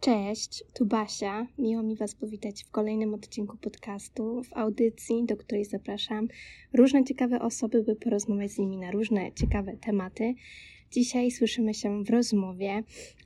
[0.00, 1.46] Cześć, tu Basia.
[1.58, 6.28] Miło mi Was powitać w kolejnym odcinku podcastu, w audycji, do której zapraszam
[6.74, 10.34] różne ciekawe osoby, by porozmawiać z nimi na różne ciekawe tematy.
[10.92, 12.82] Dzisiaj słyszymy się w rozmowie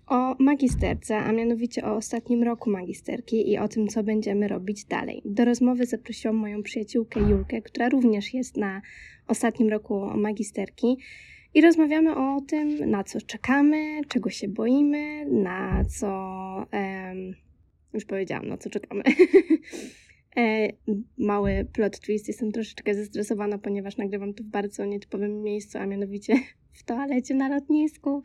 [0.06, 5.22] o magisterce, a mianowicie o ostatnim roku magisterki i o tym, co będziemy robić dalej.
[5.24, 8.82] Do rozmowy zaprosiłam moją przyjaciółkę Julkę, która również jest na
[9.28, 10.96] ostatnim roku magisterki.
[11.54, 16.08] I rozmawiamy o tym, na co czekamy, czego się boimy, na co.
[16.72, 17.34] Um,
[17.94, 19.02] już powiedziałam, na co czekamy.
[20.36, 20.68] e,
[21.18, 22.28] mały plot twist.
[22.28, 26.34] Jestem troszeczkę zestresowana, ponieważ nagrywam to w bardzo nietypowym miejscu, a mianowicie
[26.72, 28.22] w toalecie na lotnisku,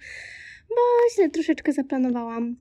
[0.70, 0.82] bo
[1.16, 2.56] źle troszeczkę zaplanowałam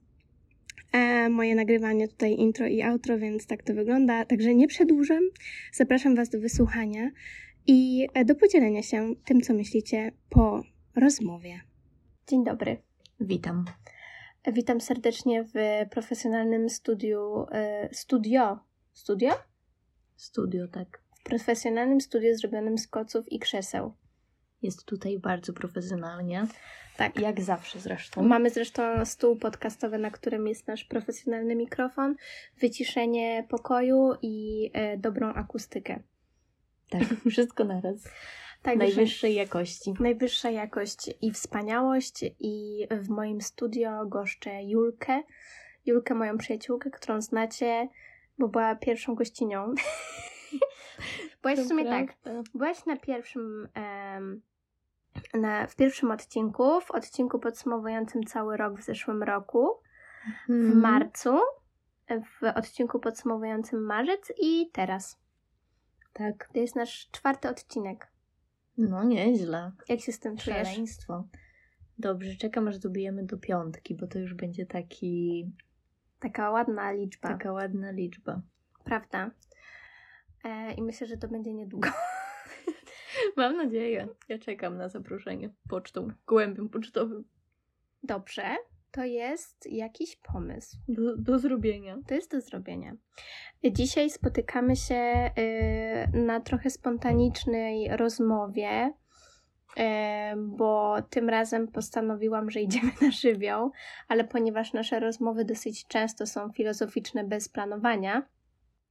[0.91, 4.25] e, moje nagrywanie tutaj intro i outro, więc tak to wygląda.
[4.25, 5.23] Także nie przedłużam.
[5.73, 7.11] Zapraszam Was do wysłuchania
[7.69, 10.63] i e, do podzielenia się tym, co myślicie po
[10.95, 11.61] rozmowie.
[12.27, 12.77] Dzień dobry.
[13.19, 13.65] Witam.
[14.53, 15.53] Witam serdecznie w
[15.89, 17.45] profesjonalnym studiu.
[17.51, 18.59] E, studio.
[18.93, 19.31] Studio?
[20.15, 21.01] Studio, tak.
[21.19, 23.93] W profesjonalnym studiu zrobionym z koców i krzeseł.
[24.61, 26.47] Jest tutaj bardzo profesjonalnie.
[26.97, 27.19] Tak.
[27.19, 28.23] Jak zawsze zresztą.
[28.23, 32.15] Mamy zresztą stół podcastowy, na którym jest nasz profesjonalny mikrofon,
[32.59, 35.99] wyciszenie pokoju i e, dobrą akustykę.
[36.89, 37.01] Tak,
[37.31, 38.09] wszystko naraz.
[38.61, 39.93] Tak, najwyższej jakości.
[39.99, 42.25] Najwyższa jakość i wspaniałość.
[42.39, 45.23] I w moim studio goszczę Julkę.
[45.85, 47.87] Julkę, moją przyjaciółkę, którą znacie,
[48.37, 49.73] bo była pierwszą gościnią.
[51.41, 52.17] byłaś w sumie tak.
[52.55, 53.67] Byłaś na pierwszym.
[53.75, 54.41] Um,
[55.33, 59.81] na, w pierwszym odcinku, w odcinku podsumowującym cały rok w zeszłym roku,
[60.47, 60.79] w mhm.
[60.79, 61.39] marcu,
[62.09, 65.19] w odcinku podsumowującym marzec i teraz.
[66.13, 66.49] Tak.
[66.53, 68.11] To jest nasz czwarty odcinek.
[68.77, 69.71] No nieźle.
[69.89, 70.67] Jak się z tym czujesz?
[70.67, 71.27] Szaleństwo.
[71.97, 75.45] Dobrze, czekam aż dobijemy do piątki, bo to już będzie taki...
[76.19, 77.29] Taka ładna liczba.
[77.29, 78.41] Taka ładna liczba.
[78.83, 79.31] Prawda.
[80.43, 81.89] E, I myślę, że to będzie niedługo.
[83.37, 84.07] Mam nadzieję.
[84.29, 87.23] Ja czekam na zaproszenie pocztą, gołębiem pocztowym.
[88.03, 88.55] Dobrze
[88.91, 90.77] to jest jakiś pomysł.
[90.87, 91.97] Do, do zrobienia.
[92.07, 92.95] To jest do zrobienia.
[93.63, 95.31] Dzisiaj spotykamy się
[96.13, 98.93] y, na trochę spontanicznej rozmowie,
[99.77, 99.81] y,
[100.37, 103.71] bo tym razem postanowiłam, że idziemy na żywioł,
[104.07, 108.23] ale ponieważ nasze rozmowy dosyć często są filozoficzne bez planowania,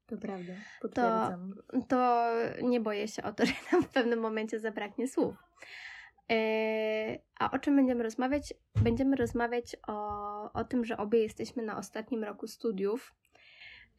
[0.08, 1.54] to prawda, potwierdzam.
[1.72, 2.30] To, to
[2.62, 5.34] nie boję się o to, że nam w pewnym momencie zabraknie słów.
[6.30, 8.54] Yy, a o czym będziemy rozmawiać?
[8.82, 13.14] Będziemy rozmawiać o, o tym, że obie jesteśmy na ostatnim roku studiów.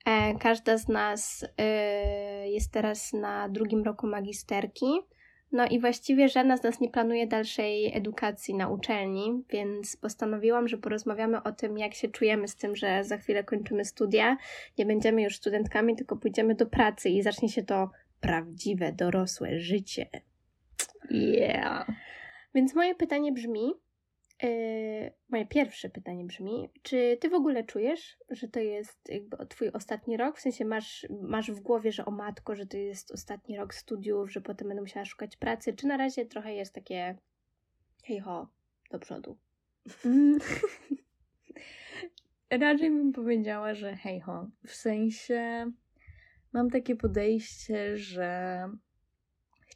[0.05, 4.85] E, każda z nas yy, jest teraz na drugim roku magisterki.
[5.51, 10.77] No i właściwie żadna z nas nie planuje dalszej edukacji na uczelni, więc postanowiłam, że
[10.77, 14.37] porozmawiamy o tym, jak się czujemy z tym, że za chwilę kończymy studia.
[14.77, 17.89] Nie będziemy już studentkami, tylko pójdziemy do pracy i zacznie się to
[18.21, 20.09] prawdziwe, dorosłe życie.
[21.11, 21.87] Yeah.
[22.55, 23.73] Więc moje pytanie brzmi,
[24.43, 29.69] yy, moje pierwsze pytanie brzmi, czy ty w ogóle czujesz, że to jest jakby twój
[29.69, 30.37] ostatni rok?
[30.37, 34.31] W sensie masz, masz w głowie, że o matko, że to jest ostatni rok studiów,
[34.31, 37.17] że potem będę musiała szukać pracy, czy na razie trochę jest takie
[38.03, 38.47] hej ho,
[38.91, 39.37] do przodu?
[42.51, 44.47] Raczej bym powiedziała, że hej ho.
[44.67, 45.71] W sensie
[46.53, 48.59] mam takie podejście, że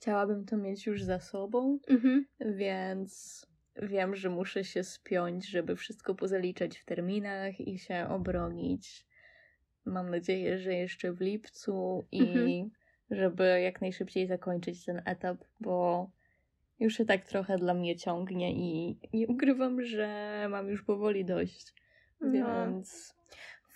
[0.04, 2.26] chciałabym to mieć już za sobą, mhm.
[2.40, 3.46] więc
[3.82, 9.06] wiem, że muszę się spiąć, żeby wszystko pozaliczać w terminach i się obronić.
[9.86, 12.70] Mam nadzieję, że jeszcze w lipcu i mhm.
[13.12, 16.10] żeby jak najszybciej zakończyć ten etap, bo
[16.80, 21.74] już się tak trochę dla mnie ciągnie i nie ukrywam, że mam już powoli dość.
[22.22, 22.32] No.
[22.32, 23.16] Więc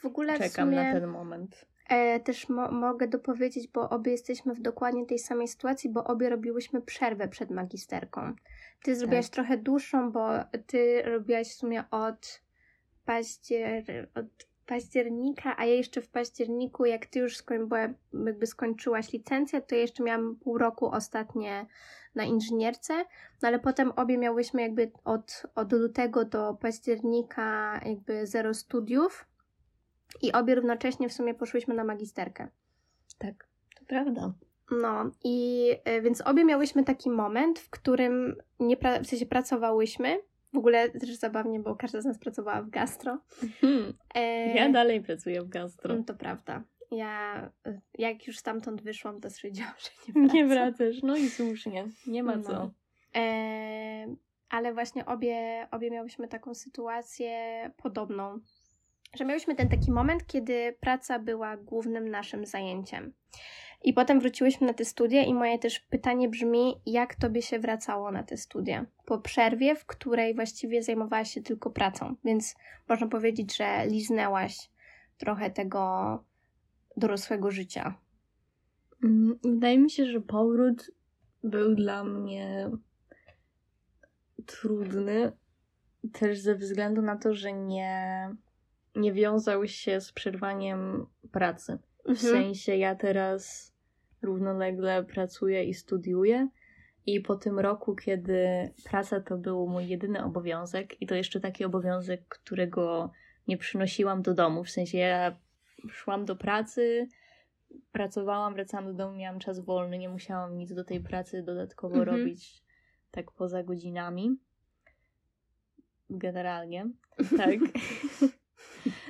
[0.01, 0.83] w ogóle czekam w sumie...
[0.83, 1.65] na ten moment.
[1.89, 6.29] E, też mo mogę dopowiedzieć, bo obie jesteśmy w dokładnie tej samej sytuacji, bo obie
[6.29, 8.33] robiłyśmy przerwę przed magisterką.
[8.83, 9.33] Ty zrobiłaś tak.
[9.33, 10.29] trochę dłuższą, bo
[10.67, 12.41] ty robiłaś w sumie od,
[13.05, 17.69] paździer od października, a ja jeszcze w październiku, jak ty już skoń
[18.25, 21.65] jakby skończyłaś licencję, to jeszcze miałam pół roku ostatnie
[22.15, 22.93] na inżynierce,
[23.41, 29.26] no ale potem obie miałyśmy jakby od, od lutego do października jakby zero studiów
[30.21, 32.47] i obie równocześnie w sumie poszłyśmy na magisterkę.
[33.17, 33.47] Tak,
[33.79, 34.33] to prawda.
[34.71, 40.19] No i y, więc obie miałyśmy taki moment, w którym nie pra- w sensie pracowałyśmy.
[40.53, 43.17] W ogóle też zabawnie, bo każda z nas pracowała w gastro.
[43.61, 43.93] Hmm.
[44.15, 44.53] E...
[44.55, 45.95] Ja dalej pracuję w gastro.
[45.95, 46.63] No to prawda.
[46.91, 50.35] Ja y, jak już stamtąd wyszłam, to stwierdziłam, że nie wracam.
[50.35, 51.87] Nie wracasz, no i słusznie.
[52.07, 52.43] Nie ma no.
[52.43, 52.71] co.
[53.15, 54.15] E...
[54.49, 58.39] Ale właśnie obie, obie miałyśmy taką sytuację podobną
[59.15, 63.13] że miałyśmy ten taki moment, kiedy praca była głównym naszym zajęciem.
[63.83, 68.11] I potem wróciłyśmy na te studia i moje też pytanie brzmi, jak tobie się wracało
[68.11, 68.85] na te studia?
[69.05, 72.55] Po przerwie, w której właściwie zajmowałaś się tylko pracą, więc
[72.89, 74.69] można powiedzieć, że liznęłaś
[75.17, 76.23] trochę tego
[76.97, 77.95] dorosłego życia.
[79.03, 80.91] Mm, wydaje mi się, że powrót
[81.43, 82.71] był dla mnie
[84.45, 85.31] trudny,
[86.13, 88.29] też ze względu na to, że nie,
[88.97, 91.79] nie wiązał się z przerwaniem pracy.
[92.05, 92.33] W mhm.
[92.33, 93.73] sensie ja teraz
[94.21, 96.49] równolegle pracuję i studiuję.
[97.05, 101.65] I po tym roku, kiedy praca to był mój jedyny obowiązek, i to jeszcze taki
[101.65, 103.11] obowiązek, którego
[103.47, 105.37] nie przynosiłam do domu, w sensie ja
[105.89, 107.07] szłam do pracy,
[107.91, 112.17] pracowałam, wracałam do domu, miałam czas wolny, nie musiałam nic do tej pracy dodatkowo mhm.
[112.17, 112.63] robić
[113.11, 114.37] tak poza godzinami.
[116.09, 116.89] Generalnie,
[117.37, 117.59] tak.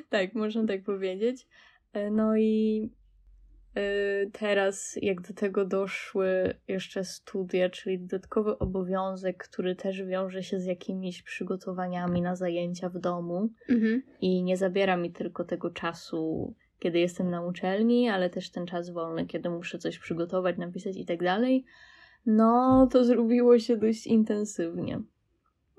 [0.09, 1.47] tak, można tak powiedzieć.
[1.93, 2.89] E, no i
[3.75, 3.81] e,
[4.31, 10.65] teraz, jak do tego doszły jeszcze studia, czyli dodatkowy obowiązek, który też wiąże się z
[10.65, 14.03] jakimiś przygotowaniami na zajęcia w domu mhm.
[14.21, 18.89] i nie zabiera mi tylko tego czasu, kiedy jestem na uczelni, ale też ten czas
[18.89, 21.65] wolny, kiedy muszę coś przygotować, napisać i tak dalej.
[22.25, 25.01] No, to zrobiło się dość intensywnie.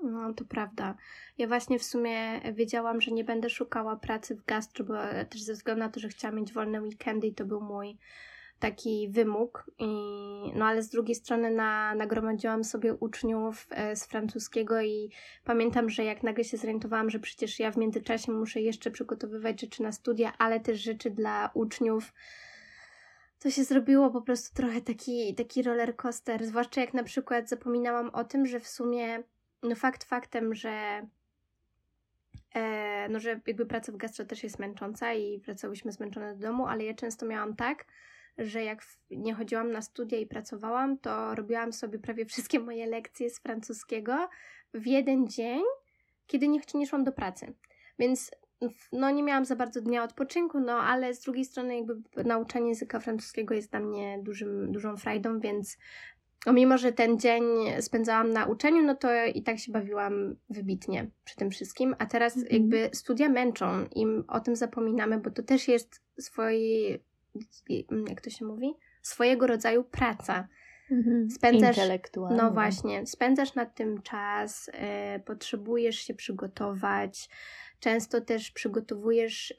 [0.03, 0.95] No, to prawda.
[1.37, 4.93] Ja właśnie w sumie wiedziałam, że nie będę szukała pracy w gastro, bo
[5.29, 7.97] też ze względu na to, że chciałam mieć wolne weekendy i to był mój
[8.59, 9.71] taki wymóg.
[9.79, 9.85] I,
[10.55, 15.11] no ale z drugiej strony na, nagromadziłam sobie uczniów e, z francuskiego i
[15.43, 19.83] pamiętam, że jak nagle się zorientowałam, że przecież ja w międzyczasie muszę jeszcze przygotowywać rzeczy
[19.83, 22.13] na studia, ale też rzeczy dla uczniów,
[23.39, 26.45] to się zrobiło po prostu trochę taki, taki roller coaster.
[26.45, 29.23] Zwłaszcza jak na przykład zapominałam o tym, że w sumie
[29.63, 31.07] no fakt faktem, że
[32.55, 36.67] e, no, że jakby praca w gastro też jest męcząca i wracałyśmy zmęczone do domu,
[36.67, 37.85] ale ja często miałam tak,
[38.37, 43.29] że jak nie chodziłam na studia i pracowałam, to robiłam sobie prawie wszystkie moje lekcje
[43.29, 44.29] z francuskiego
[44.73, 45.61] w jeden dzień,
[46.27, 47.53] kiedy nie, nie szłam do pracy.
[47.99, 48.31] Więc
[48.91, 52.99] no nie miałam za bardzo dnia odpoczynku, no ale z drugiej strony jakby nauczanie języka
[52.99, 55.77] francuskiego jest dla mnie dużym, dużą frajdą, więc
[56.45, 57.43] o mimo, że ten dzień
[57.81, 62.37] spędzałam na uczeniu, no to i tak się bawiłam wybitnie przy tym wszystkim, a teraz
[62.37, 62.47] mm.
[62.51, 67.03] jakby studia męczą i o tym zapominamy, bo to też jest swojej,
[68.09, 68.73] jak to się mówi?
[69.01, 70.47] Swojego rodzaju praca.
[70.91, 71.29] Mhm.
[71.29, 71.77] Spędzasz,
[72.31, 77.29] no właśnie, spędzasz nad tym czas, y, potrzebujesz się przygotować,
[77.79, 79.55] często też przygotowujesz, y,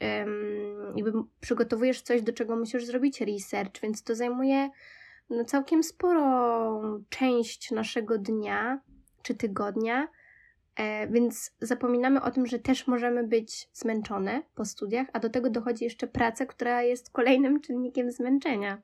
[0.96, 4.70] jakby przygotowujesz coś, do czego musisz zrobić research, więc to zajmuje
[5.30, 8.80] no, całkiem sporą część naszego dnia
[9.22, 10.08] czy tygodnia,
[10.76, 15.50] e, więc zapominamy o tym, że też możemy być zmęczone po studiach, a do tego
[15.50, 18.82] dochodzi jeszcze praca, która jest kolejnym czynnikiem zmęczenia.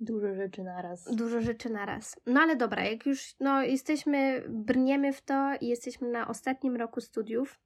[0.00, 1.14] Dużo rzeczy naraz.
[1.14, 2.20] Dużo rzeczy naraz.
[2.26, 7.00] No ale dobra, jak już no, jesteśmy, brniemy w to i jesteśmy na ostatnim roku
[7.00, 7.60] studiów,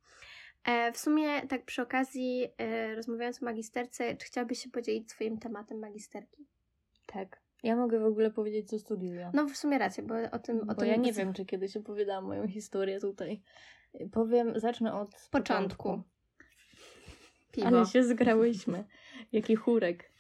[0.65, 5.39] e, w sumie tak przy okazji, e, rozmawiając o magisterce, czy chciałabyś się podzielić swoim
[5.39, 6.47] tematem magisterki?
[7.13, 7.41] Tak.
[7.63, 9.31] Ja mogę w ogóle powiedzieć, co studiuję.
[9.35, 10.67] No w sumie rację, bo o tym...
[10.67, 13.43] Bo o tym ja nie wiem, czy kiedyś opowiadałam moją historię tutaj.
[14.13, 15.89] Powiem, zacznę od początku.
[15.89, 16.03] początku.
[17.53, 17.67] Piwo.
[17.67, 18.85] Ale się zgrałyśmy.
[19.33, 20.13] Jaki chórek.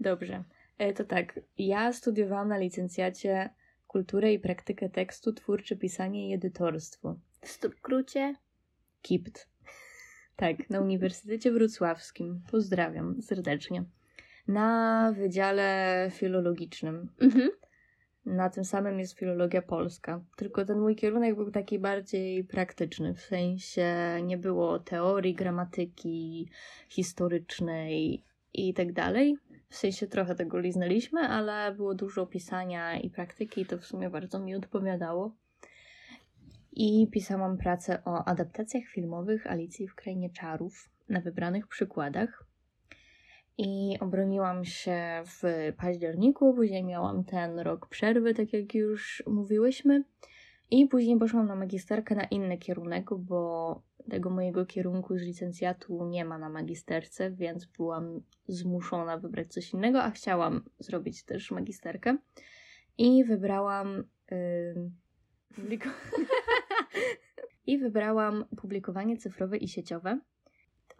[0.00, 0.44] Dobrze.
[0.78, 3.50] E, to tak, ja studiowałam na licencjacie
[3.86, 7.16] kulturę i praktykę tekstu, twórcze pisanie i edytorstwo.
[7.42, 8.34] W skrócie?
[9.02, 9.48] KIPT.
[10.36, 12.42] Tak, na Uniwersytecie Wrocławskim.
[12.50, 13.84] Pozdrawiam serdecznie
[14.48, 17.08] na Wydziale Filologicznym.
[17.20, 17.50] Mhm.
[18.26, 20.20] Na tym samym jest filologia polska.
[20.36, 26.48] Tylko ten mój kierunek był taki bardziej praktyczny, w sensie nie było teorii, gramatyki
[26.88, 28.24] historycznej
[28.54, 29.36] i tak dalej.
[29.68, 34.10] W sensie trochę tego liznęliśmy, ale było dużo pisania i praktyki, i to w sumie
[34.10, 35.34] bardzo mi odpowiadało.
[36.72, 42.45] I pisałam pracę o adaptacjach filmowych Alicji w Krainie Czarów na wybranych przykładach
[43.58, 50.04] i obroniłam się w październiku, później miałam ten rok przerwy, tak jak już mówiłyśmy.
[50.70, 56.24] I później poszłam na magisterkę na inny kierunek, bo tego mojego kierunku z licencjatu nie
[56.24, 62.16] ma na magisterce, więc byłam zmuszona wybrać coś innego, a chciałam zrobić też magisterkę.
[62.98, 64.04] I wybrałam.
[64.30, 64.90] Yy,
[67.66, 70.20] I wybrałam publikowanie cyfrowe i sieciowe.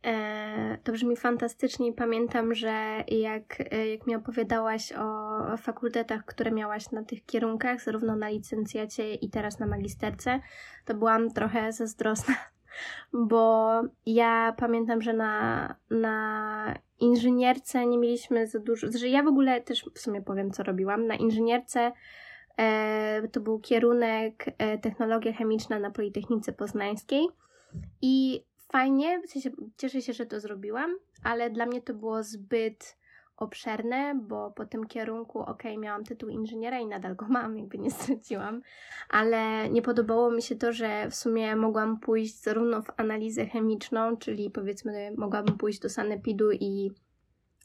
[0.02, 6.90] e, to brzmi fantastycznie pamiętam, że jak, e, jak mi opowiadałaś o fakultetach, które miałaś
[6.90, 10.40] na tych kierunkach, zarówno na licencjacie i teraz na magisterce,
[10.84, 12.34] to byłam trochę zazdrosna,
[13.30, 13.70] bo
[14.06, 19.84] ja pamiętam, że na, na inżynierce nie mieliśmy za dużo, że ja w ogóle też
[19.94, 21.06] w sumie powiem, co robiłam.
[21.06, 21.92] Na inżynierce
[22.58, 24.44] e, to był kierunek
[24.82, 27.28] technologia chemiczna na Politechnice Poznańskiej
[28.02, 30.90] i fajnie, w sensie cieszę się, że to zrobiłam,
[31.22, 32.96] ale dla mnie to było zbyt
[33.36, 37.90] obszerne, bo po tym kierunku, ok, miałam tytuł inżyniera i nadal go mam, jakby nie
[37.90, 38.62] straciłam,
[39.08, 44.16] ale nie podobało mi się to, że w sumie mogłam pójść zarówno w analizę chemiczną,
[44.16, 46.90] czyli powiedzmy mogłabym pójść do sanepidu i,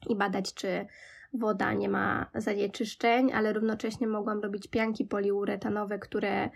[0.10, 0.86] i badać, czy
[1.34, 6.50] woda nie ma zanieczyszczeń, ale równocześnie mogłam robić pianki poliuretanowe, które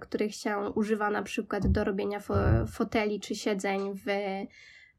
[0.00, 2.20] których się używa na przykład do robienia
[2.72, 4.08] foteli czy siedzeń w,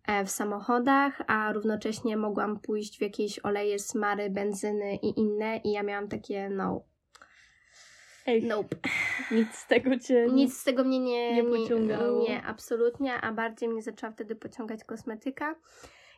[0.07, 5.71] e, w samochodach, a równocześnie mogłam pójść w jakieś oleje, smary, benzyny i inne i
[5.71, 6.83] ja miałam takie no
[8.27, 8.75] Ej, nope.
[9.31, 12.21] Nic z tego cię Nic z tego mnie nie, nie pociągało.
[12.21, 15.55] Nie, nie, absolutnie, a bardziej mnie zaczęła wtedy pociągać kosmetyka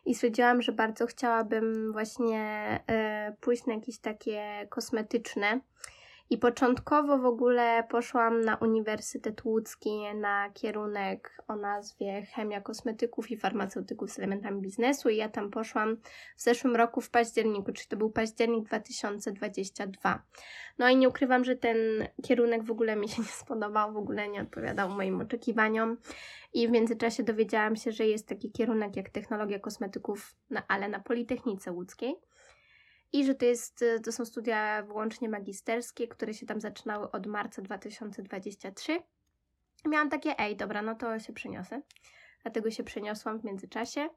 [0.06, 2.74] i stwierdziłam, że bardzo chciałabym właśnie
[3.30, 5.60] y, pójść na jakieś takie kosmetyczne
[6.30, 13.36] i początkowo w ogóle poszłam na Uniwersytet Łódzki na kierunek o nazwie Chemia Kosmetyków i
[13.36, 15.96] Farmaceutyków z elementami biznesu i ja tam poszłam
[16.36, 20.22] w zeszłym roku w październiku, czyli to był październik 2022.
[20.78, 21.76] No i nie ukrywam, że ten
[22.22, 25.96] kierunek w ogóle mi się nie spodobał, w ogóle nie odpowiadał moim oczekiwaniom
[26.52, 31.00] i w międzyczasie dowiedziałam się, że jest taki kierunek jak technologia kosmetyków, na, ale na
[31.00, 32.16] Politechnice Łódzkiej
[33.12, 37.26] i że to, jest, e, to są studia wyłącznie magisterskie, które się tam zaczynały od
[37.26, 39.02] marca 2023.
[39.86, 41.82] miałam takie, ej, dobra, no to się przeniosę.
[42.42, 44.08] Dlatego się przeniosłam w międzyczasie.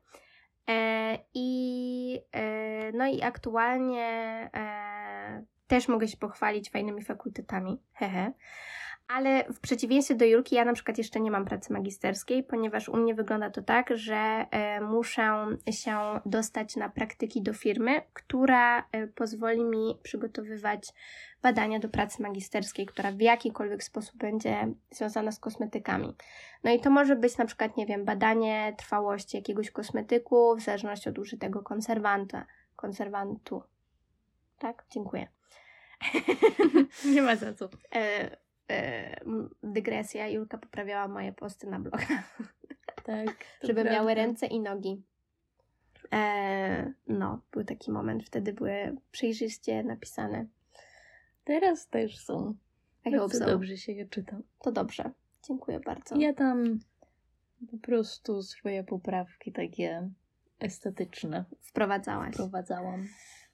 [0.70, 4.06] E, I e, no i aktualnie
[4.54, 7.82] e, też mogę się pochwalić fajnymi fakultetami.
[7.94, 8.32] Hehe.
[9.14, 12.98] Ale w przeciwieństwie do Julki, ja na przykład jeszcze nie mam pracy magisterskiej, ponieważ u
[12.98, 14.16] mnie wygląda to tak, że
[14.52, 20.94] e, muszę się dostać na praktyki do firmy, która e, pozwoli mi przygotowywać
[21.42, 26.16] badania do pracy magisterskiej, która w jakikolwiek sposób będzie związana z kosmetykami.
[26.64, 31.10] No i to może być na przykład, nie wiem, badanie trwałości jakiegoś kosmetyku w zależności
[31.10, 33.64] od użytego konserwanta, konserwantu.
[34.60, 34.84] Tak?
[34.90, 35.28] Dziękuję.
[37.14, 37.70] Nie ma za co.
[39.64, 42.06] Dygresja, Julka poprawiała moje posty na bloga.
[43.04, 43.46] Tak.
[43.64, 43.92] Żeby prawda.
[43.92, 45.04] miały ręce i nogi.
[46.14, 50.46] E, no, był taki moment, wtedy były przejrzyście napisane.
[51.44, 52.56] Teraz też są.
[53.06, 53.46] Bardzo so.
[53.46, 54.38] dobrze się je czyta.
[54.62, 55.12] To dobrze.
[55.48, 56.16] Dziękuję bardzo.
[56.16, 56.80] Ja tam
[57.72, 60.10] po prostu swoje poprawki takie
[60.60, 62.34] estetyczne wprowadzałaś.
[62.34, 63.08] Wprowadzałam.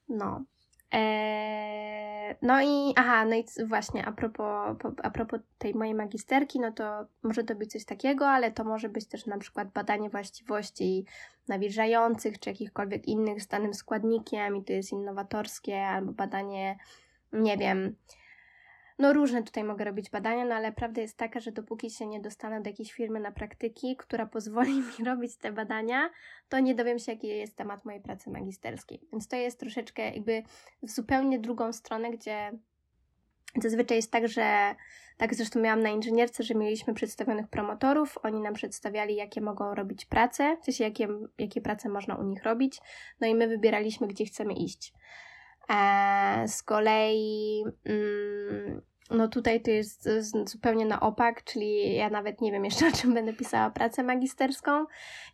[0.09, 0.45] No.
[0.91, 6.71] Eee, no i aha, no i właśnie a propos, a propos tej mojej magisterki, no
[6.71, 11.05] to może to być coś takiego, ale to może być też na przykład badanie właściwości
[11.47, 16.77] nawilżających czy jakichkolwiek innych z danym składnikiem i to jest innowatorskie, albo badanie,
[17.33, 17.95] nie wiem,
[18.99, 22.19] no różne tutaj mogę robić badania, no ale prawda jest taka, że dopóki się nie
[22.19, 26.09] dostanę do jakiejś firmy na praktyki, która pozwoli mi robić te badania,
[26.49, 29.01] to nie dowiem się, jaki jest temat mojej pracy magisterskiej.
[29.11, 30.43] Więc to jest troszeczkę jakby
[30.83, 32.51] w zupełnie drugą stronę, gdzie
[33.61, 34.75] Zazwyczaj jest tak, że
[35.17, 40.05] tak zresztą miałam na inżynierce, że mieliśmy przedstawionych promotorów, oni nam przedstawiali, jakie mogą robić
[40.05, 42.79] prace, w sensie jakie, jakie prace można u nich robić,
[43.21, 44.93] no i my wybieraliśmy, gdzie chcemy iść.
[45.69, 48.81] E, z kolei mm,
[49.11, 50.09] no tutaj to jest
[50.45, 54.85] zupełnie na opak, czyli ja nawet nie wiem jeszcze o czym będę pisała pracę magisterską.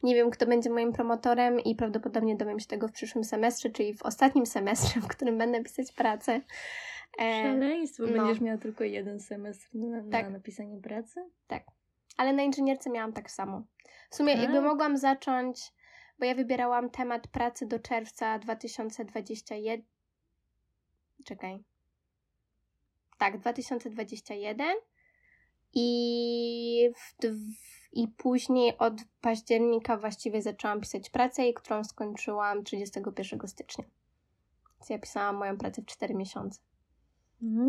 [0.03, 3.93] Nie wiem, kto będzie moim promotorem i prawdopodobnie dowiem się tego w przyszłym semestrze, czyli
[3.93, 6.41] w ostatnim semestrze, w którym będę pisać pracę.
[7.21, 8.11] E, Szaleństwo, no.
[8.11, 10.25] będziesz miała tylko jeden semestr na, tak.
[10.25, 11.29] na napisanie pracy?
[11.47, 11.63] Tak,
[12.17, 13.63] ale na inżynierce miałam tak samo.
[14.09, 15.73] W sumie jakby mogłam zacząć,
[16.19, 19.92] bo ja wybierałam temat pracy do czerwca 2021.
[21.23, 21.63] Czekaj,
[23.17, 24.67] tak, 2021
[25.73, 27.33] i, w,
[27.93, 33.83] i później od października właściwie zaczęłam pisać pracę, którą skończyłam 31 stycznia.
[34.79, 36.59] Więc ja pisałam moją pracę w 4 miesiące.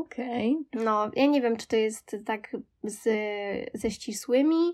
[0.01, 0.57] Okej.
[0.71, 0.85] Okay.
[0.85, 3.03] No, ja nie wiem, czy to jest tak z,
[3.75, 4.73] ze ścisłymi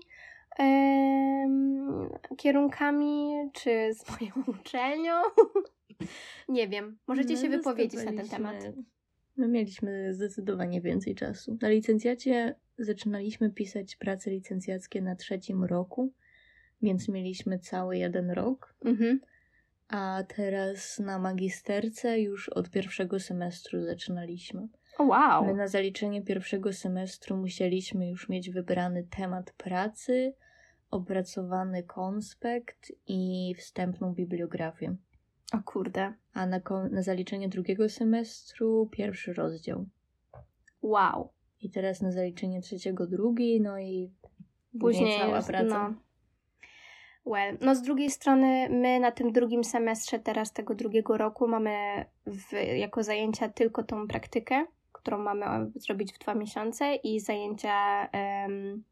[2.37, 5.13] kierunkami, czy z moją uczelnią.
[6.49, 6.97] Nie wiem.
[7.07, 8.55] Możecie no, się wypowiedzieć na ten temat.
[9.37, 11.57] My mieliśmy zdecydowanie więcej czasu.
[11.61, 16.13] Na licencjacie zaczynaliśmy pisać prace licencjackie na trzecim roku,
[16.81, 18.75] więc mieliśmy cały jeden rok.
[18.85, 19.19] Mhm.
[19.87, 24.67] A teraz na magisterce już od pierwszego semestru zaczynaliśmy.
[24.97, 25.45] Oh, wow.
[25.45, 30.33] My na zaliczenie pierwszego semestru musieliśmy już mieć wybrany temat pracy,
[30.91, 34.95] opracowany konspekt i wstępną bibliografię.
[35.51, 36.13] O kurde.
[36.33, 36.59] A na,
[36.91, 39.85] na zaliczenie drugiego semestru pierwszy rozdział.
[40.81, 41.29] Wow.
[41.61, 44.11] I teraz na zaliczenie trzeciego drugi, no i
[44.79, 45.89] później cała praca.
[45.89, 45.95] No.
[47.25, 52.05] Well, no z drugiej strony my na tym drugim semestrze teraz tego drugiego roku mamy
[52.25, 58.83] w, jako zajęcia tylko tą praktykę, którą mamy zrobić w dwa miesiące i zajęcia um,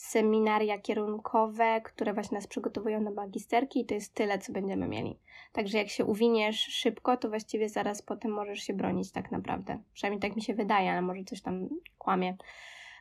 [0.00, 5.18] seminaria kierunkowe, które właśnie nas przygotowują na magisterki i to jest tyle, co będziemy mieli.
[5.52, 9.82] Także jak się uwiniesz szybko, to właściwie zaraz potem możesz się bronić tak naprawdę.
[9.94, 12.36] Przynajmniej tak mi się wydaje, ale może coś tam kłamie.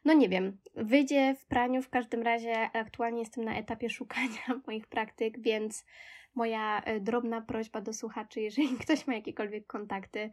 [0.06, 4.88] No nie wiem, wyjdzie w praniu, w każdym razie aktualnie jestem na etapie szukania moich
[4.88, 5.86] praktyk, więc
[6.36, 10.30] moja e, drobna prośba do słuchaczy, jeżeli ktoś ma jakiekolwiek kontakty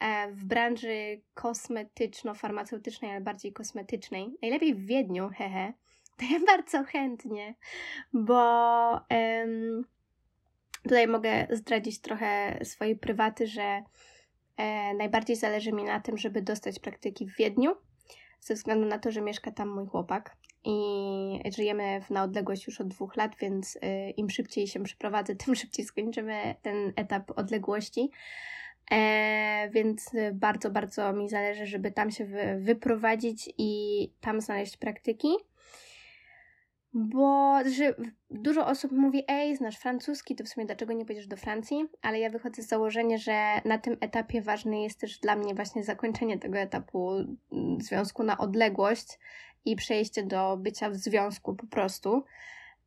[0.00, 5.72] e, w branży kosmetyczno-farmaceutycznej, ale bardziej kosmetycznej, najlepiej w Wiedniu, hehe,
[6.18, 7.54] to ja bardzo chętnie,
[8.12, 8.40] bo
[9.10, 9.84] um,
[10.82, 13.82] tutaj mogę zdradzić trochę swojej prywaty, że
[14.56, 17.76] e, najbardziej zależy mi na tym, żeby dostać praktyki w Wiedniu,
[18.40, 22.88] ze względu na to, że mieszka tam mój chłopak i żyjemy na odległość już od
[22.88, 23.80] dwóch lat, więc y,
[24.16, 28.10] im szybciej się przeprowadzę, tym szybciej skończymy ten etap odległości.
[28.90, 35.28] E, więc bardzo, bardzo mi zależy, żeby tam się wy, wyprowadzić i tam znaleźć praktyki
[36.94, 37.94] bo że
[38.30, 41.84] dużo osób mówi, ej, znasz francuski, to w sumie dlaczego nie pojedziesz do Francji?
[42.02, 45.84] Ale ja wychodzę z założenia, że na tym etapie ważne jest też dla mnie właśnie
[45.84, 47.10] zakończenie tego etapu
[47.52, 49.18] mm, związku na odległość
[49.64, 52.24] i przejście do bycia w związku po prostu.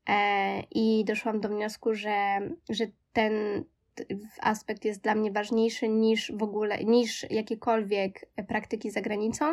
[0.10, 2.40] E, I doszłam do wniosku, że,
[2.70, 3.64] że ten
[4.42, 9.46] aspekt jest dla mnie ważniejszy niż w ogóle, niż jakiekolwiek praktyki za granicą.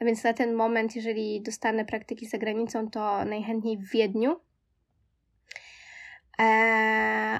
[0.00, 4.40] A więc na ten moment, jeżeli dostanę praktyki za granicą, to najchętniej w Wiedniu.
[6.38, 6.44] E,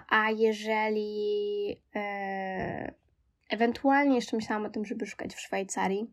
[0.09, 2.95] a jeżeli e,
[3.51, 6.11] ewentualnie jeszcze myślałam o tym, żeby szukać w Szwajcarii,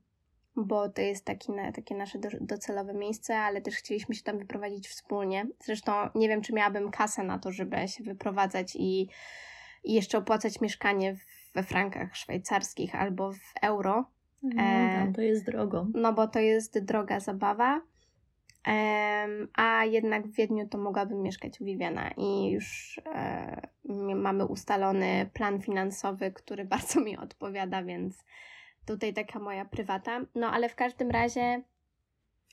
[0.56, 4.88] bo to jest taki, takie nasze do, docelowe miejsce, ale też chcieliśmy się tam wyprowadzić
[4.88, 5.48] wspólnie.
[5.64, 9.10] Zresztą nie wiem, czy miałabym kasę na to, żeby się wyprowadzać i,
[9.84, 11.16] i jeszcze opłacać mieszkanie
[11.54, 14.06] we frankach szwajcarskich albo w euro,
[14.44, 15.88] no, e, to jest drogo.
[15.94, 17.82] No bo to jest droga zabawa.
[19.56, 23.68] A jednak w Wiedniu to mogłabym mieszkać u Viviana i już e,
[24.16, 28.24] mamy ustalony plan finansowy, który bardzo mi odpowiada, więc
[28.86, 30.22] tutaj taka moja prywata.
[30.36, 31.62] No ale w każdym razie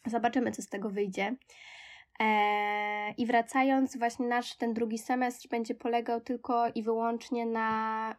[0.07, 1.37] zobaczymy, co z tego wyjdzie.
[2.21, 8.17] E, I wracając, właśnie nasz ten drugi semestr będzie polegał tylko i wyłącznie na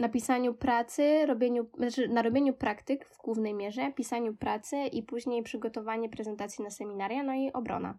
[0.00, 5.42] na pisaniu pracy, robieniu, znaczy na robieniu praktyk w głównej mierze, pisaniu pracy i później
[5.42, 7.98] przygotowanie prezentacji na seminaria, no i obrona.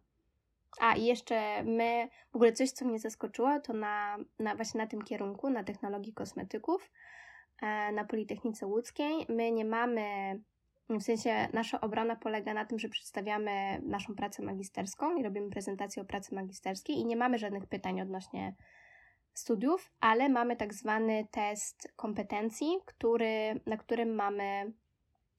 [0.79, 4.87] A i jeszcze my, w ogóle coś, co mnie zaskoczyło, to na, na właśnie na
[4.87, 6.91] tym kierunku, na technologii kosmetyków,
[7.61, 10.03] e, na Politechnice Łódzkiej, my nie mamy,
[10.89, 16.01] w sensie nasza obrona polega na tym, że przedstawiamy naszą pracę magisterską i robimy prezentację
[16.01, 18.55] o pracy magisterskiej i nie mamy żadnych pytań odnośnie
[19.33, 24.73] studiów, ale mamy tak zwany test kompetencji, który, na którym mamy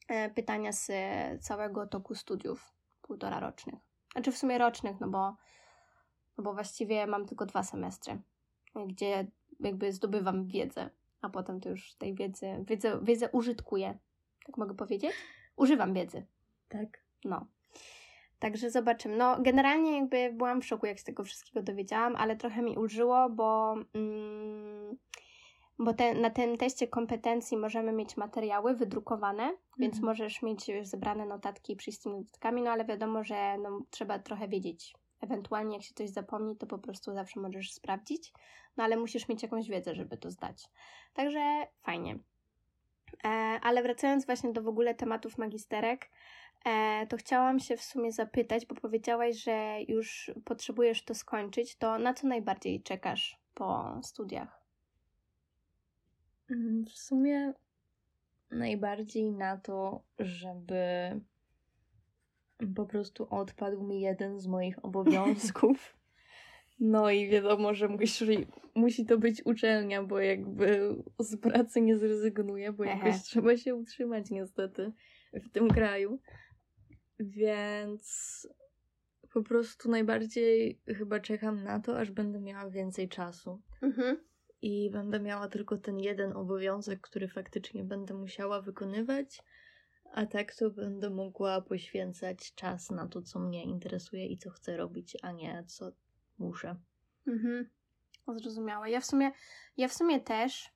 [0.09, 0.91] e, pytania z
[1.41, 3.75] całego toku studiów półtora rocznych.
[4.13, 5.37] Znaczy w sumie rocznych, no bo,
[6.39, 8.23] no bo właściwie mam tylko dwa semestry,
[8.87, 9.27] gdzie
[9.61, 13.99] jakby zdobywam wiedzę, a potem to już tej wiedzy, wiedzę, wiedzę użytkuję.
[14.47, 15.13] Tak mogę powiedzieć?
[15.57, 16.27] Używam wiedzy.
[16.69, 17.03] Tak.
[17.25, 17.47] No.
[18.43, 19.17] Także zobaczymy.
[19.17, 23.31] No, generalnie jakby byłam w szoku, jak z tego wszystkiego dowiedziałam, ale trochę mi ulżyło,
[23.31, 24.97] bo, mm,
[25.79, 29.59] bo te, na tym teście kompetencji możemy mieć materiały wydrukowane, mhm.
[29.79, 33.81] więc możesz mieć zebrane notatki i przyjść z tymi notatkami, no ale wiadomo, że no,
[33.91, 34.95] trzeba trochę wiedzieć.
[35.21, 38.33] Ewentualnie jak się coś zapomni, to po prostu zawsze możesz sprawdzić,
[38.77, 40.69] no ale musisz mieć jakąś wiedzę, żeby to zdać.
[41.15, 42.19] Także fajnie.
[43.25, 43.29] E,
[43.63, 46.11] ale wracając właśnie do w ogóle tematów magisterek,
[47.09, 52.15] to chciałam się w sumie zapytać, bo powiedziałaś, że już potrzebujesz to skończyć, to na
[52.15, 54.63] co najbardziej czekasz po studiach?
[56.51, 57.53] Mm, w sumie
[58.51, 60.85] najbardziej na to, żeby
[62.77, 65.97] po prostu odpadł mi jeden z moich obowiązków.
[66.81, 72.73] No i wiadomo, że musi, musi to być uczelnia, bo jakby z pracy nie zrezygnuję,
[72.73, 74.93] bo jakoś trzeba się utrzymać niestety
[75.33, 76.21] w tym kraju.
[77.19, 78.49] Więc
[79.33, 83.61] po prostu najbardziej chyba czekam na to, aż będę miała więcej czasu.
[83.83, 84.17] Mhm.
[84.63, 89.43] I będę miała tylko ten jeden obowiązek, który faktycznie będę musiała wykonywać,
[90.13, 94.77] a tak to będę mogła poświęcać czas na to, co mnie interesuje i co chcę
[94.77, 95.93] robić, a nie co
[96.39, 96.77] muszę.
[97.27, 97.69] Mhm.
[98.29, 98.91] Zrozumiałe.
[98.91, 99.33] Ja w sumie,
[99.77, 100.71] ja w sumie też,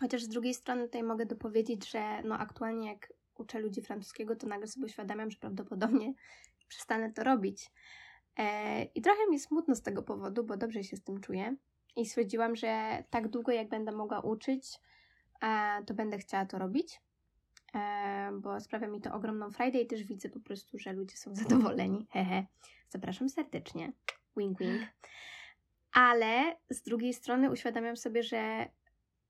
[0.00, 4.46] chociaż z drugiej strony tutaj mogę dopowiedzieć, że no aktualnie jak uczę ludzi francuskiego, to
[4.46, 6.14] nagle sobie uświadamiam, że prawdopodobnie
[6.68, 7.70] przestanę to robić.
[8.38, 11.56] E, I trochę mi smutno z tego powodu, bo dobrze się z tym czuję.
[11.96, 14.80] I stwierdziłam, że tak długo jak będę mogła uczyć,
[15.86, 17.00] to będę chciała to robić.
[17.74, 21.34] E, bo sprawia mi to ogromną frajdę i też widzę po prostu, że ludzie są
[21.44, 22.06] zadowoleni.
[22.10, 22.46] Hehe.
[22.88, 23.92] Zapraszam serdecznie.
[24.36, 24.82] Wink, wink.
[25.92, 28.68] Ale z drugiej strony uświadamiam sobie, że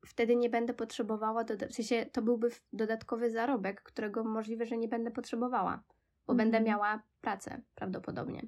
[0.06, 4.88] wtedy nie będę potrzebowała, doda- w sensie to byłby dodatkowy zarobek, którego możliwe, że nie
[4.88, 5.82] będę potrzebowała,
[6.26, 6.36] bo mm.
[6.36, 8.42] będę miała pracę prawdopodobnie.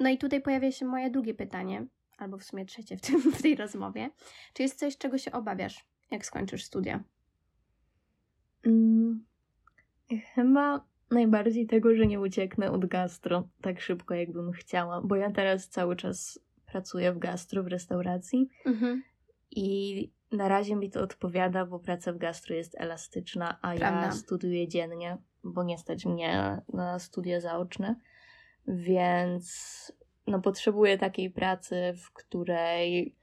[0.00, 1.86] No i tutaj pojawia się moje drugie pytanie,
[2.18, 4.10] albo w sumie trzecie w, tym, w tej rozmowie.
[4.52, 7.04] Czy jest coś, czego się obawiasz, jak skończysz studia?
[8.66, 9.24] Mm,
[10.34, 15.68] chyba najbardziej tego, że nie ucieknę od gastro tak szybko, jakbym chciała, bo ja teraz
[15.68, 19.02] cały czas pracuję w gastro, w restauracji mhm.
[19.50, 24.02] i na razie mi to odpowiada, bo praca w gastro jest elastyczna, a Prawda.
[24.02, 27.96] ja studiuję dziennie, bo nie stać mnie na studia zaoczne,
[28.66, 29.92] więc
[30.26, 33.16] no potrzebuję takiej pracy, w której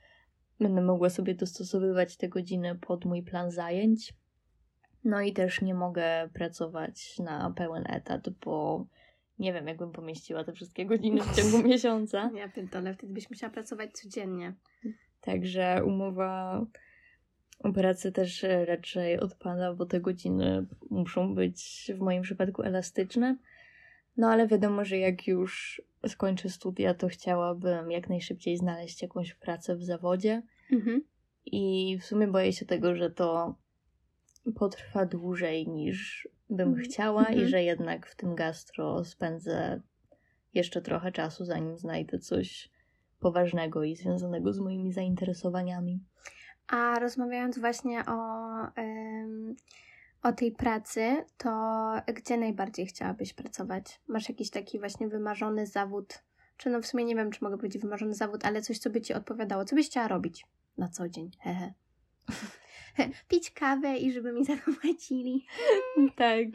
[0.60, 4.13] będę mogła sobie dostosowywać te godziny pod mój plan zajęć
[5.04, 8.86] no i też nie mogę pracować na pełen etat, bo
[9.39, 12.32] nie wiem, jakbym pomieściła te wszystkie godziny w ciągu miesiąca.
[12.36, 14.54] Ja ale wtedy byś musiała pracować codziennie.
[15.22, 16.65] Także umowa
[17.74, 23.38] pracy też raczej odpada, bo te godziny muszą być w moim przypadku elastyczne.
[24.17, 29.76] No ale wiadomo, że jak już skończę studia, to chciałabym jak najszybciej znaleźć jakąś pracę
[29.76, 30.41] w zawodzie.
[30.72, 31.02] Mhm.
[31.45, 33.56] I w sumie boję się tego, że to
[34.56, 36.82] potrwa dłużej niż bym mm.
[36.82, 37.48] chciała i mhm.
[37.48, 39.82] że jednak w tym gastro spędzę
[40.54, 42.69] jeszcze trochę czasu, zanim znajdę coś
[43.19, 46.00] poważnego i związanego z moimi zainteresowaniami.
[46.70, 48.18] A rozmawiając właśnie o,
[50.24, 51.50] o tej pracy, to
[52.14, 54.02] gdzie najbardziej chciałabyś pracować?
[54.08, 56.24] Masz jakiś taki właśnie wymarzony zawód?
[56.58, 59.02] Czy no w sumie nie wiem, czy mogę powiedzieć wymarzony zawód, ale coś, co by
[59.02, 59.66] ci odpowiadało?
[59.66, 60.46] Co byś chciała robić
[60.78, 61.32] na co dzień?
[61.40, 61.74] Hehe.
[63.30, 65.46] pić kawę i żeby mi zapłacili.
[66.16, 66.48] tak.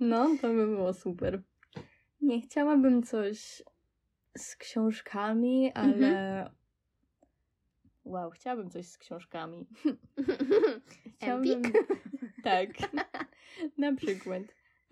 [0.00, 1.42] No, to by było super.
[2.20, 3.62] Nie chciałabym coś
[4.38, 6.40] z książkami, ale.
[6.40, 6.59] Mhm.
[8.10, 9.66] Wow, chciałabym coś z książkami.
[11.16, 11.62] chciałabym.
[12.44, 12.68] tak.
[13.78, 14.42] Na przykład.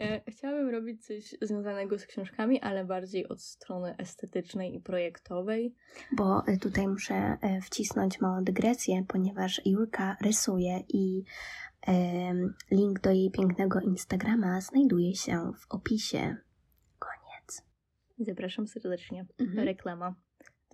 [0.00, 5.74] E, chciałabym robić coś związanego z książkami, ale bardziej od strony estetycznej i projektowej.
[6.12, 11.24] Bo e, tutaj muszę e, wcisnąć małą dygresję, ponieważ Julka rysuje i
[12.70, 16.37] link do jej pięknego Instagrama znajduje się w opisie.
[16.98, 17.62] Koniec.
[18.18, 19.26] Zapraszam serdecznie.
[19.38, 19.66] Mhm.
[19.66, 20.14] Reklama.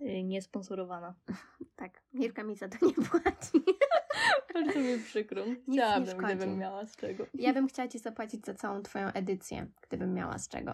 [0.01, 1.13] Niesponsorowana.
[1.75, 3.65] Tak, Mirka mi za to nie płaci.
[4.53, 5.45] Bardzo mi przykro.
[5.71, 7.25] Chciałabym, gdybym miała z czego.
[7.33, 10.73] Ja bym chciała Ci zapłacić za całą Twoją edycję, gdybym miała z czego.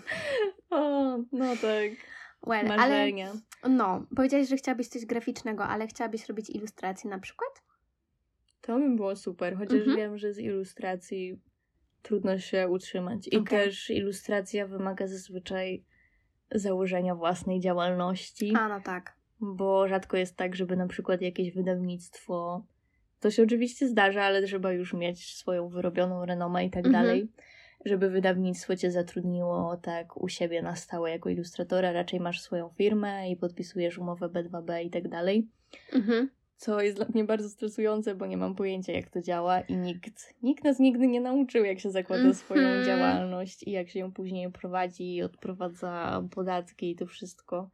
[0.70, 1.90] o, no tak.
[2.46, 3.32] Well, Marzenia.
[3.62, 7.62] Ale, no, powiedziałaś, że chciałabyś coś graficznego, ale chciałabyś robić ilustracje na przykład?
[8.60, 9.96] To by było super, chociaż mhm.
[9.96, 11.40] wiem, że z ilustracji
[12.02, 13.28] trudno się utrzymać.
[13.28, 13.58] I okay.
[13.58, 15.84] też ilustracja wymaga zazwyczaj
[16.54, 18.52] założenia własnej działalności.
[18.56, 19.14] A, no tak.
[19.40, 22.64] Bo rzadko jest tak, żeby na przykład jakieś wydawnictwo.
[23.20, 27.04] To się oczywiście zdarza, ale trzeba już mieć swoją wyrobioną renomę i tak mhm.
[27.04, 27.28] dalej
[27.84, 33.30] żeby wydawnictwo cię zatrudniło tak u siebie na stałe jako ilustratora, raczej masz swoją firmę
[33.30, 35.48] i podpisujesz umowę B2B i tak dalej.
[35.92, 36.30] Mhm.
[36.56, 40.34] Co jest dla mnie bardzo stresujące, bo nie mam pojęcia, jak to działa i nikt,
[40.42, 42.34] nikt nas nigdy nie nauczył, jak się zakłada mhm.
[42.34, 47.70] swoją działalność i jak się ją później prowadzi i odprowadza podatki i to wszystko.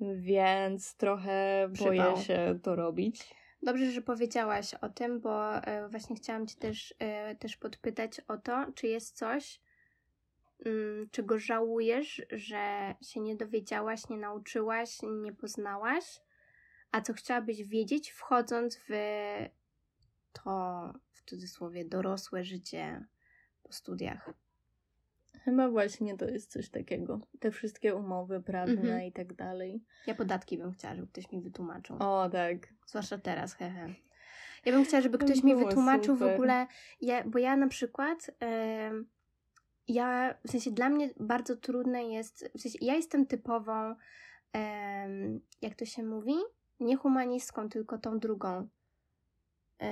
[0.00, 3.34] Więc trochę boję się to robić.
[3.62, 8.36] Dobrze, że powiedziałaś o tym, bo e, właśnie chciałam Cię też, e, też podpytać o
[8.36, 9.60] to, czy jest coś,
[10.64, 16.20] mm, czego żałujesz, że się nie dowiedziałaś, nie nauczyłaś, nie poznałaś,
[16.92, 18.92] a co chciałabyś wiedzieć, wchodząc w
[20.32, 23.04] to, w cudzysłowie, dorosłe życie
[23.62, 24.30] po studiach.
[25.46, 27.20] Chyba właśnie to jest coś takiego.
[27.40, 29.02] Te wszystkie umowy prawne mhm.
[29.02, 29.84] i tak dalej.
[30.06, 31.96] Ja podatki bym chciała, żeby ktoś mi wytłumaczył.
[31.98, 32.56] O, tak.
[32.86, 33.94] Zwłaszcza teraz, hehe.
[34.64, 36.30] Ja bym chciała, żeby ktoś mi wytłumaczył super.
[36.30, 36.66] w ogóle,
[37.00, 39.04] ja, bo ja na przykład, yy,
[39.88, 43.94] ja, w sensie dla mnie bardzo trudne jest, w sensie ja jestem typową,
[44.54, 44.60] yy,
[45.62, 46.34] jak to się mówi,
[46.80, 48.68] nie humanistką, tylko tą drugą.
[49.80, 49.86] Yy,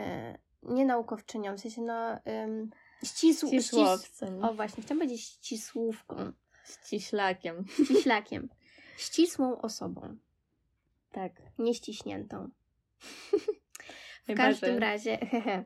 [0.63, 2.13] nie naukowczynią, w sensie no...
[2.13, 2.69] Yy,
[3.05, 4.45] Ścisł, Ścisłowcem.
[4.45, 6.33] o właśnie, chciałam powiedzieć ścisłówką.
[6.65, 7.65] Ściślakiem.
[7.85, 8.49] Ściślakiem.
[8.97, 10.17] Ścisłą osobą.
[11.13, 11.33] Tak.
[11.59, 12.49] Nieściśniętą.
[14.29, 15.65] w każdym razie, hehe.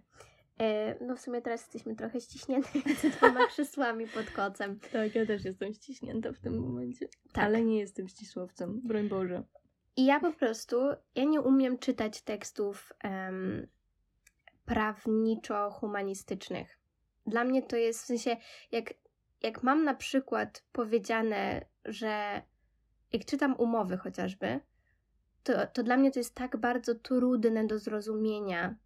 [0.61, 4.81] E, no w sumie teraz jesteśmy trochę ściśnięte między dwoma krzesłami pod kocem.
[4.93, 7.09] Tak, ja też jestem ściśnięta w tym momencie.
[7.33, 7.45] Tak.
[7.45, 9.43] Ale nie jestem ścisłowcem, broń Boże.
[9.99, 10.77] I ja po prostu,
[11.15, 13.67] ja nie umiem czytać tekstów um,
[14.67, 16.67] prawniczo-humanistycznych.
[17.27, 18.37] Dla mnie to jest w sensie,
[18.73, 18.95] jak,
[19.43, 22.43] jak mam na przykład powiedziane, że
[23.13, 24.61] jak czytam umowy chociażby,
[25.43, 28.77] to, to dla mnie to jest tak bardzo trudne do zrozumienia,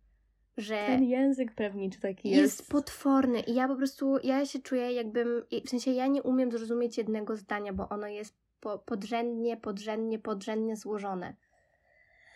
[0.56, 0.86] że.
[0.86, 2.42] Ten język prawniczy taki jest.
[2.42, 6.52] Jest potworny i ja po prostu, ja się czuję jakbym, w sensie ja nie umiem
[6.52, 11.36] zrozumieć jednego zdania, bo ono jest po, podrzędnie, podrzędnie, podrzędnie złożone.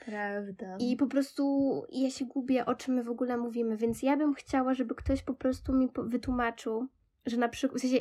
[0.04, 0.76] Prawda.
[0.78, 4.34] I po prostu ja się gubię, o czym my w ogóle mówimy, więc ja bym
[4.34, 6.86] chciała, żeby ktoś po prostu mi wytłumaczył,
[7.26, 7.98] że na przykład, w sensie,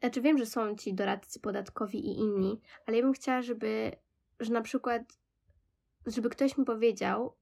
[0.00, 3.92] znaczy wiem, że są ci doradcy podatkowi i inni, ale ja bym chciała, żeby,
[4.40, 5.02] że na przykład,
[6.06, 7.32] żeby ktoś mi powiedział,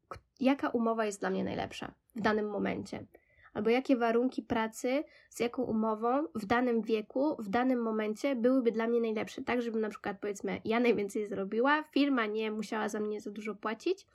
[0.40, 3.06] jaka umowa jest dla mnie najlepsza w danym momencie
[3.52, 8.86] albo jakie warunki pracy z jaką umową w danym wieku, w danym momencie byłyby dla
[8.86, 13.20] mnie najlepsze, tak żebym na przykład powiedzmy ja najwięcej zrobiła, firma nie musiała za mnie
[13.20, 14.06] za dużo płacić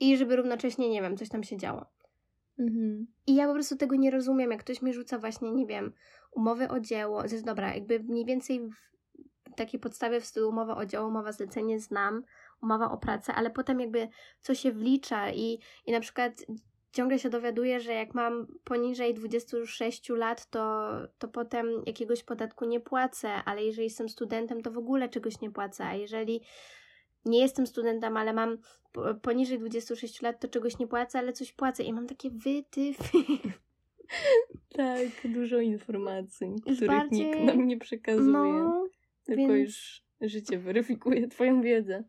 [0.00, 1.86] i żeby równocześnie, nie wiem, coś tam się działo.
[2.58, 3.06] Mhm.
[3.26, 5.92] I ja po prostu tego nie rozumiem, jak ktoś mi rzuca właśnie, nie wiem,
[6.32, 10.86] umowy o dzieło, jest dobra, jakby mniej więcej w takiej podstawie w stylu umowa o
[10.86, 12.22] dzieło, umowa zlecenie znam,
[12.62, 14.08] umowa o pracę, ale potem jakby
[14.40, 16.44] co się wlicza i, i na przykład
[16.94, 22.80] ciągle się dowiaduję, że jak mam poniżej 26 lat, to, to potem jakiegoś podatku nie
[22.80, 26.40] płacę, ale jeżeli jestem studentem, to w ogóle czegoś nie płacę, a jeżeli
[27.24, 28.58] nie jestem studentem, ale mam
[29.22, 33.18] poniżej 26 lat, to czegoś nie płacę, ale coś płacę i mam takie wytyfy.
[34.68, 37.26] Tak, dużo informacji, których bardziej...
[37.26, 38.32] nikt nam nie przekazuje.
[38.32, 38.88] No,
[39.24, 39.68] tylko więc...
[39.68, 42.04] już życie weryfikuje twoją wiedzę.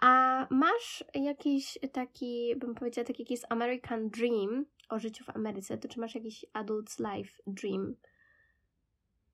[0.00, 5.78] A masz jakiś taki, bym powiedziała, taki jakiś American Dream o życiu w Ameryce?
[5.78, 7.96] To czy masz jakiś Adult's Life Dream,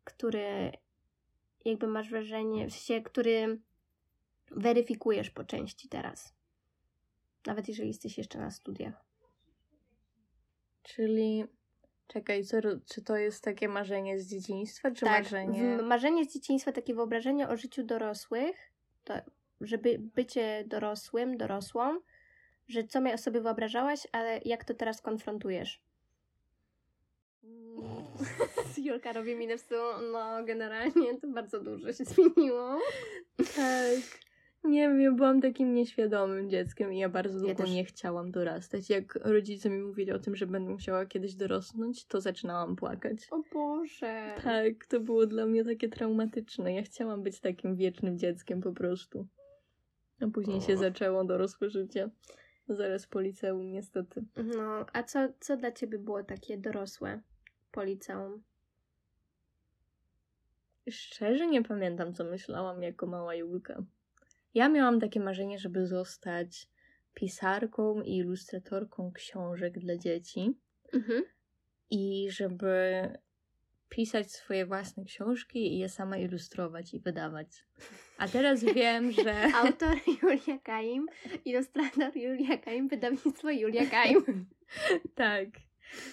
[0.04, 0.72] który
[1.64, 3.60] jakby masz wrażenie, w sensie, który
[4.50, 6.34] weryfikujesz po części teraz?
[7.46, 9.04] Nawet jeżeli jesteś jeszcze na studiach.
[10.82, 11.44] Czyli
[12.12, 15.78] Czekaj, co, czy to jest takie marzenie z dzieciństwa, czy tak, marzenie?
[15.82, 18.72] marzenie z dzieciństwa, takie wyobrażenie o życiu dorosłych,
[19.04, 19.14] to
[19.62, 22.00] żeby bycie dorosłym, dorosłą,
[22.68, 25.80] że co mnie sobie wyobrażałaś, ale jak to teraz konfrontujesz?
[28.84, 32.78] Julka robi minę w stylu, no generalnie to bardzo dużo się zmieniło.
[33.36, 34.22] Tak.
[34.64, 38.90] Nie wiem, ja byłam takim nieświadomym dzieckiem i ja bardzo długo ja nie chciałam dorastać.
[38.90, 43.18] Jak rodzice mi mówili o tym, że będę musiała kiedyś dorosnąć, to zaczynałam płakać.
[43.30, 44.34] O Boże.
[44.44, 46.74] Tak, to było dla mnie takie traumatyczne.
[46.74, 49.26] Ja chciałam być takim wiecznym dzieckiem po prostu.
[50.22, 52.10] A później się zaczęło dorosłe życie.
[52.68, 54.24] Zaraz po liceum, niestety.
[54.56, 57.20] No, a co, co dla ciebie było takie dorosłe
[57.72, 58.42] po liceum?
[60.90, 63.82] Szczerze nie pamiętam, co myślałam jako mała Julka.
[64.54, 66.68] Ja miałam takie marzenie, żeby zostać
[67.14, 70.56] pisarką i ilustratorką książek dla dzieci.
[70.92, 71.24] Mhm.
[71.90, 73.08] i żeby
[73.92, 77.64] pisać swoje własne książki i je sama ilustrować i wydawać.
[78.18, 79.34] A teraz wiem, że...
[79.62, 81.06] Autor Julia Kaim,
[81.44, 84.46] ilustrator Julia Kaim, wydawnictwo Julia Kaim.
[85.14, 85.48] tak.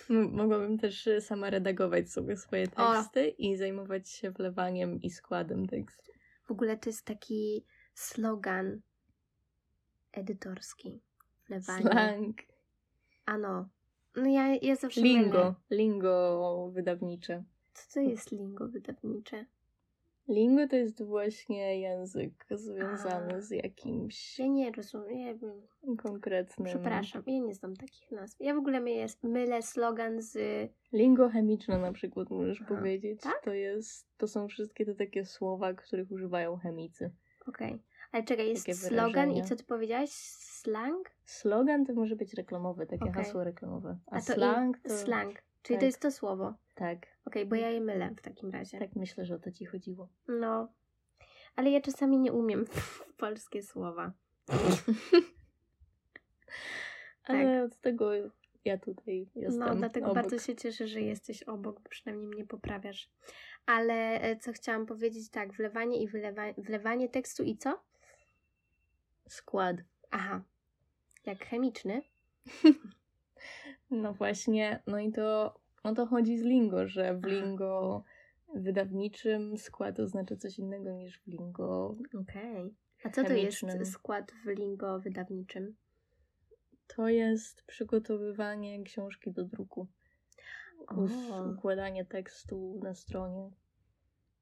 [0.09, 3.35] M mogłabym też e, sama redagować sobie swoje teksty o.
[3.37, 6.11] i zajmować się wlewaniem i składem tekstu.
[6.45, 8.81] W ogóle to jest taki slogan
[10.11, 11.01] edytorski.
[11.47, 11.81] Wlewanie.
[11.81, 12.37] Slang.
[13.25, 13.69] Ano.
[14.15, 15.37] No ja, ja zawsze Lingo.
[15.37, 15.53] Mylę.
[15.69, 17.43] Lingo wydawnicze.
[17.87, 19.45] Co to jest lingo wydawnicze?
[20.29, 23.41] Lingo to jest właśnie język związany A.
[23.41, 24.39] z jakimś.
[24.39, 25.39] Ja nie rozumiem.
[25.97, 26.67] Konkretnym.
[26.67, 28.39] Przepraszam, ja nie znam takich nazw.
[28.39, 30.37] Ja w ogóle mylę, mylę slogan z.
[30.93, 32.75] Lingo chemiczne na przykład możesz Aha.
[32.75, 33.21] powiedzieć.
[33.21, 33.41] Tak?
[33.43, 34.07] To jest.
[34.17, 37.11] To są wszystkie te takie słowa, których używają chemicy.
[37.47, 37.67] Okej.
[37.67, 37.79] Okay.
[38.11, 39.43] Ale czekaj, jest takie slogan wyrażenia.
[39.43, 40.09] i co ty powiedziałaś?
[40.09, 41.11] Slang?
[41.25, 43.23] Slogan to może być reklamowy, takie okay.
[43.23, 43.97] hasło reklamowe.
[44.07, 44.97] A, A to slang to.
[44.97, 45.48] Slang.
[45.61, 45.79] Czyli tak.
[45.79, 46.53] to jest to słowo.
[46.75, 46.97] Tak.
[46.97, 48.79] Okej, okay, bo ja je mylę w takim razie.
[48.79, 50.09] Tak, myślę, że o to ci chodziło.
[50.27, 50.73] No.
[51.55, 52.65] Ale ja czasami nie umiem
[53.17, 54.11] polskie słowa.
[57.23, 57.71] Ale tak.
[57.71, 58.11] od tego
[58.65, 59.59] ja tutaj jestem.
[59.59, 60.15] No, dlatego obok.
[60.15, 63.09] bardzo się cieszę, że jesteś obok, bo przynajmniej mnie poprawiasz.
[63.65, 67.83] Ale e, co chciałam powiedzieć, tak, wlewanie i wylewa- wlewanie tekstu i co?
[69.27, 69.75] Skład.
[70.11, 70.43] Aha.
[71.25, 72.01] Jak chemiczny?
[73.91, 78.03] No właśnie, no i to o to chodzi z lingo, że w lingo
[78.55, 81.97] wydawniczym skład oznacza coś innego niż w lingo.
[82.21, 82.57] Okej.
[82.57, 82.73] Okay.
[83.03, 83.71] A co chemicznym.
[83.71, 85.75] to jest skład w lingo wydawniczym?
[86.87, 89.87] To jest przygotowywanie książki do druku.
[91.55, 93.51] Układanie tekstu na stronie.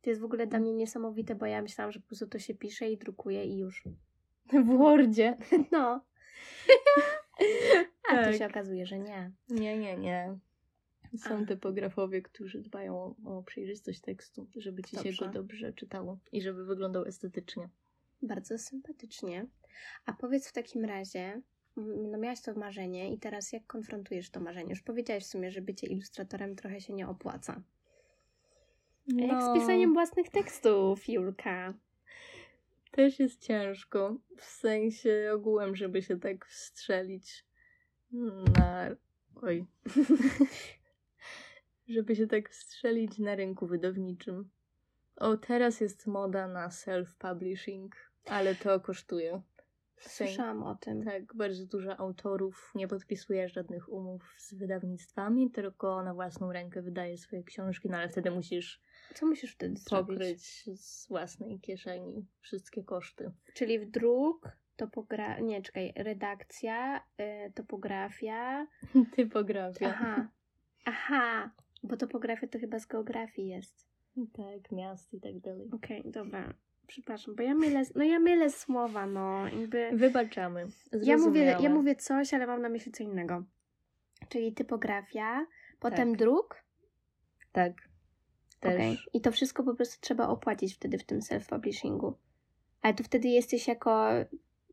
[0.02, 2.56] To jest w ogóle dla mnie niesamowite, bo ja myślałam, że po prostu to się
[2.56, 3.88] pisze i drukuje i już.
[4.54, 5.38] W Wordzie.
[5.72, 6.06] No.
[8.10, 8.26] A tak.
[8.26, 9.32] to się okazuje, że nie.
[9.50, 10.38] Nie, nie, nie.
[11.18, 11.46] Są A.
[11.46, 15.14] typografowie, którzy dbają o przejrzystość tekstu, żeby ci dobrze.
[15.14, 17.70] się go dobrze czytało i żeby wyglądał estetycznie.
[18.22, 19.48] Bardzo sympatycznie.
[20.06, 21.42] A powiedz w takim razie,
[22.12, 24.70] no miałaś to marzenie i teraz jak konfrontujesz to marzenie?
[24.70, 27.62] Już powiedziałaś w sumie, że bycie ilustratorem trochę się nie opłaca.
[29.08, 29.26] No.
[29.26, 29.54] Jak z no.
[29.54, 31.74] pisaniem własnych tekstów, Julka?
[32.92, 34.18] Też jest ciężko.
[34.38, 37.47] W sensie ogółem, żeby się tak wstrzelić
[38.12, 38.96] na.
[39.42, 39.66] Oj.
[41.88, 44.50] żeby się tak wstrzelić na rynku wydawniczym.
[45.16, 47.90] O, teraz jest moda na self-publishing,
[48.26, 49.42] ale to kosztuje.
[50.00, 51.04] Słyszałam o tym.
[51.04, 57.18] Tak, bardzo dużo autorów nie podpisuje żadnych umów z wydawnictwami, tylko na własną rękę wydaje
[57.18, 58.82] swoje książki, no ale wtedy musisz.
[59.16, 60.82] Co musisz wtedy pokryć zrobić?
[60.82, 63.32] z własnej kieszeni wszystkie koszty.
[63.54, 65.40] Czyli w druk, topogra...
[65.40, 67.04] nie, czekaj, redakcja,
[67.48, 68.68] y, topografia.
[69.16, 69.90] Typografia.
[69.90, 70.28] Aha.
[70.86, 71.52] Aha,
[71.84, 73.88] bo topografia to chyba z geografii jest.
[74.34, 75.70] Tak, miast i tak dalej.
[75.74, 76.54] Okej, okay, dobra.
[76.88, 79.90] Przepraszam, bo ja mylę, no ja mylę słowa, no jakby...
[79.94, 80.68] Wybaczamy.
[81.04, 83.44] Ja mówię, ja mówię coś, ale mam na myśli co innego.
[84.30, 85.46] Czyli typografia,
[85.80, 86.20] potem tak.
[86.20, 86.64] druk.
[87.52, 87.74] Tak.
[88.60, 88.76] Też.
[88.76, 88.98] Okay.
[89.14, 92.14] I to wszystko po prostu trzeba opłacić wtedy w tym self-publishingu.
[92.82, 94.10] Ale to wtedy jesteś jako,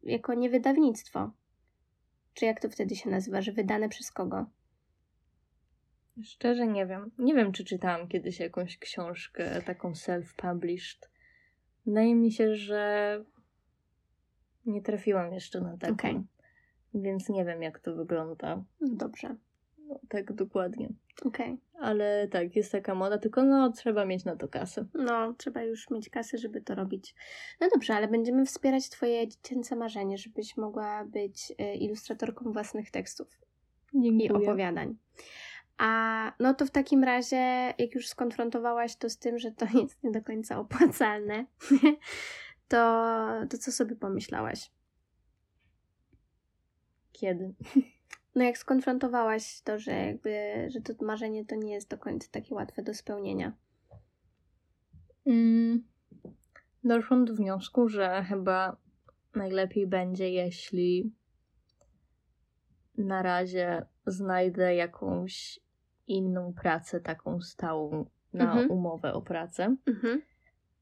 [0.04, 1.30] jako niewydawnictwo.
[2.34, 4.46] Czy jak to wtedy się nazywa, że wydane przez kogo?
[6.22, 7.10] Szczerze nie wiem.
[7.18, 11.08] Nie wiem, czy czytałam kiedyś jakąś książkę taką self-published.
[11.86, 13.24] Wydaje mi się, że
[14.66, 15.94] nie trafiłam jeszcze na taką.
[15.94, 16.24] Okay.
[16.94, 18.64] Więc nie wiem, jak to wygląda.
[18.80, 19.36] No dobrze.
[20.14, 20.88] Tak dokładnie.
[21.24, 21.52] Okej.
[21.52, 21.86] Okay.
[21.86, 24.86] Ale tak, jest taka moda, tylko no trzeba mieć na to kasę.
[24.94, 27.14] No, trzeba już mieć kasę, żeby to robić.
[27.60, 33.40] No dobrze, ale będziemy wspierać Twoje dziecięce marzenie, żebyś mogła być y, ilustratorką własnych tekstów
[33.94, 34.26] Dziękuję.
[34.26, 34.96] i opowiadań.
[35.78, 40.04] A no to w takim razie, jak już skonfrontowałaś to z tym, że to jest
[40.04, 41.46] nie do końca opłacalne,
[42.68, 43.14] to,
[43.50, 44.70] to co sobie pomyślałaś?
[47.12, 47.54] Kiedy?
[48.34, 52.54] No jak skonfrontowałaś to, że jakby, że to marzenie to nie jest do końca takie
[52.54, 53.52] łatwe do spełnienia.
[55.26, 55.84] Mm,
[56.84, 58.76] doszłam do wniosku, że chyba
[59.34, 61.12] najlepiej będzie, jeśli
[62.98, 65.60] na razie znajdę jakąś
[66.06, 68.70] inną pracę, taką stałą na mhm.
[68.70, 69.76] umowę o pracę.
[69.86, 70.22] Mhm.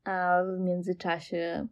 [0.04, 1.66] A w międzyczasie,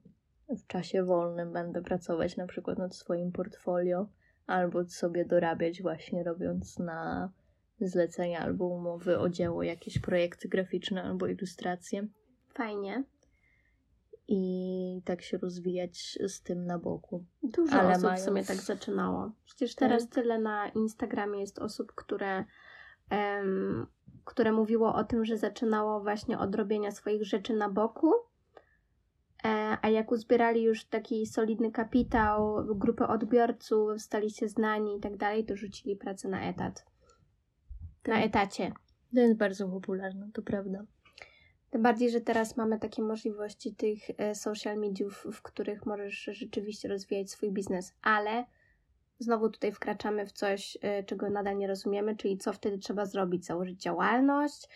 [0.49, 4.07] w czasie wolnym będę pracować na przykład nad swoim portfolio
[4.51, 7.31] albo sobie dorabiać właśnie robiąc na
[7.81, 12.07] zlecenia albo umowy o dzieło jakieś projekty graficzne albo ilustracje.
[12.55, 13.05] Fajnie.
[14.29, 17.25] I tak się rozwijać z tym na boku.
[17.43, 18.21] Dużo Ale osób mając...
[18.21, 19.33] w sumie tak zaczynało.
[19.45, 20.15] Przecież teraz tak.
[20.15, 22.45] tyle na Instagramie jest osób, które
[23.11, 23.87] um,
[24.25, 28.13] które mówiło o tym, że zaczynało właśnie od robienia swoich rzeczy na boku.
[29.45, 35.17] E, a jak uzbierali już taki solidny kapitał, grupę odbiorców, stali się znani i tak
[35.17, 36.87] dalej, to rzucili pracę na etat.
[38.07, 38.25] Na tak.
[38.25, 38.73] etacie.
[39.15, 40.85] To jest bardzo popularne, to prawda.
[41.71, 46.89] Tym bardziej, że teraz mamy takie możliwości tych e, social mediów, w których możesz rzeczywiście
[46.89, 48.45] rozwijać swój biznes, ale
[49.19, 53.47] znowu tutaj wkraczamy w coś, e, czego nadal nie rozumiemy, czyli co wtedy trzeba zrobić?
[53.47, 54.69] Założyć działalność,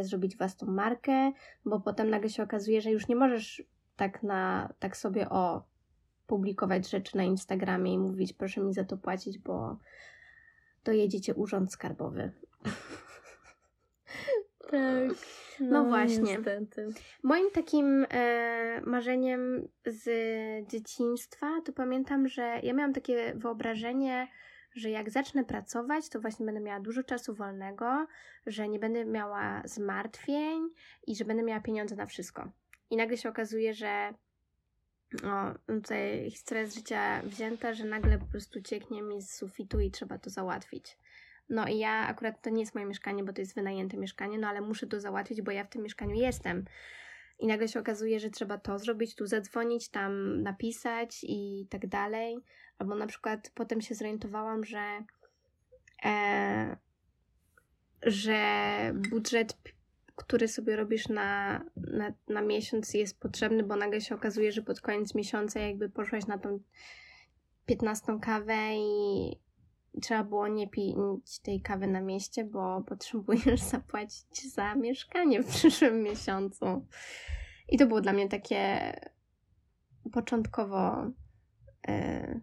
[0.00, 1.32] zrobić własną markę,
[1.64, 3.62] bo potem nagle się okazuje, że już nie możesz
[4.02, 5.62] tak na, tak sobie o
[6.26, 9.78] publikować rzeczy na Instagramie i mówić proszę mi za to płacić, bo
[10.84, 12.32] dojedziecie urząd skarbowy.
[14.70, 15.10] Tak.
[15.60, 16.22] No, no właśnie.
[16.22, 16.88] Niestety.
[17.22, 20.08] Moim takim e, marzeniem z
[20.68, 24.28] dzieciństwa to pamiętam, że ja miałam takie wyobrażenie,
[24.74, 28.06] że jak zacznę pracować, to właśnie będę miała dużo czasu wolnego,
[28.46, 30.68] że nie będę miała zmartwień
[31.06, 32.52] i że będę miała pieniądze na wszystko.
[32.92, 34.14] I nagle się okazuje, że
[35.24, 39.90] o, tutaj historia z życia wzięta, że nagle po prostu cieknie mi z sufitu i
[39.90, 40.98] trzeba to załatwić.
[41.48, 44.48] No i ja akurat to nie jest moje mieszkanie, bo to jest wynajęte mieszkanie, no
[44.48, 46.64] ale muszę to załatwić, bo ja w tym mieszkaniu jestem.
[47.38, 52.38] I nagle się okazuje, że trzeba to zrobić, tu zadzwonić, tam napisać i tak dalej.
[52.78, 55.04] Albo na przykład potem się zorientowałam, że,
[56.04, 56.76] e,
[58.02, 58.42] że
[59.10, 59.56] budżet,
[60.22, 64.80] który sobie robisz na, na, na miesiąc jest potrzebny, bo nagle się okazuje, że pod
[64.80, 66.60] koniec miesiąca jakby poszłaś na tą
[67.66, 69.36] 15 kawę i
[70.02, 76.02] trzeba było nie pić tej kawy na mieście, bo potrzebujesz zapłacić za mieszkanie w przyszłym
[76.02, 76.86] miesiącu.
[77.68, 78.92] I to było dla mnie takie
[80.12, 81.06] początkowo
[81.88, 82.40] yy,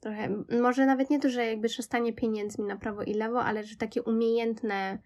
[0.00, 3.76] trochę, może nawet nie to, że jakby szastanie pieniędzmi na prawo i lewo, ale że
[3.76, 4.98] takie umiejętne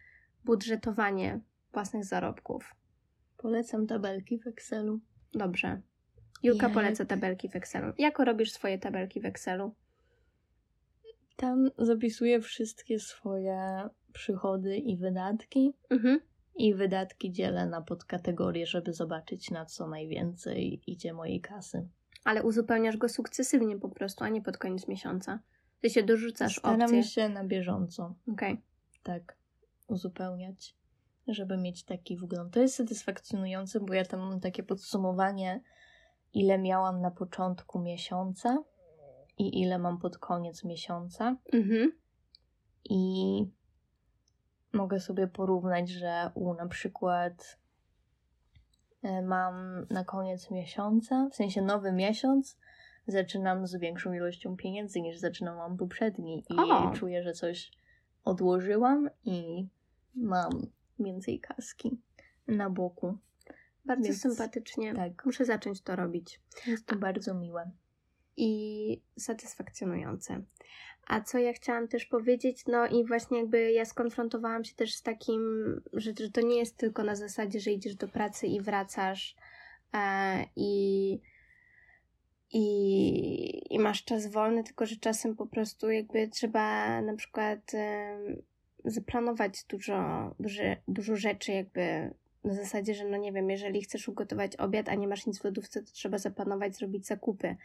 [0.44, 1.40] budżetowanie
[1.76, 2.74] własnych zarobków.
[3.36, 5.00] Polecam tabelki w Excelu.
[5.32, 5.80] Dobrze.
[6.42, 7.92] Julka poleca tabelki w Excelu.
[7.98, 9.74] Jak robisz swoje tabelki w Excelu?
[11.36, 15.74] Tam zapisuję wszystkie swoje przychody i wydatki.
[15.90, 16.20] Mhm.
[16.54, 21.88] I wydatki dzielę na podkategorie, żeby zobaczyć na co najwięcej idzie mojej kasy.
[22.24, 25.40] Ale uzupełniasz go sukcesywnie po prostu, a nie pod koniec miesiąca.
[25.80, 27.02] Ty się dorzucasz Staram opcje.
[27.02, 28.14] się na bieżąco.
[28.32, 28.52] Okej.
[28.52, 28.62] Okay.
[29.02, 29.36] Tak,
[29.88, 30.76] uzupełniać,
[31.28, 32.54] żeby mieć taki wgląd.
[32.54, 35.60] To jest satysfakcjonujące, bo ja tam mam takie podsumowanie,
[36.34, 38.64] ile miałam na początku miesiąca
[39.38, 41.36] i ile mam pod koniec miesiąca.
[41.52, 41.92] Mhm.
[42.84, 43.44] I
[44.72, 47.58] mogę sobie porównać, że u na przykład
[49.02, 52.58] e, mam na koniec miesiąca, w sensie nowy miesiąc,
[53.08, 56.90] zaczynam z większą ilością pieniędzy niż zaczynałam poprzedni i o.
[56.94, 57.72] czuję, że coś
[58.24, 59.68] odłożyłam i
[60.14, 60.50] mam
[60.98, 61.98] więcej kaski
[62.48, 63.18] na boku.
[63.84, 64.94] Bardzo Więc, sympatycznie.
[64.94, 65.26] Tak.
[65.26, 66.40] Muszę zacząć to robić.
[66.66, 67.70] Jest to bardzo miłe
[68.36, 70.42] i satysfakcjonujące.
[71.06, 75.02] A co ja chciałam też powiedzieć, no i właśnie jakby ja skonfrontowałam się też z
[75.02, 75.40] takim,
[75.92, 79.36] że, że to nie jest tylko na zasadzie, że idziesz do pracy i wracasz
[79.94, 81.12] e, i,
[82.52, 88.18] i, i masz czas wolny, tylko że czasem po prostu jakby trzeba na przykład e,
[88.86, 92.10] zaplanować dużo, dużo, dużo rzeczy jakby
[92.46, 95.44] na zasadzie, że no nie wiem, jeżeli chcesz ugotować obiad, a nie masz nic w
[95.44, 97.56] lodówce, to trzeba zaplanować, zrobić zakupy.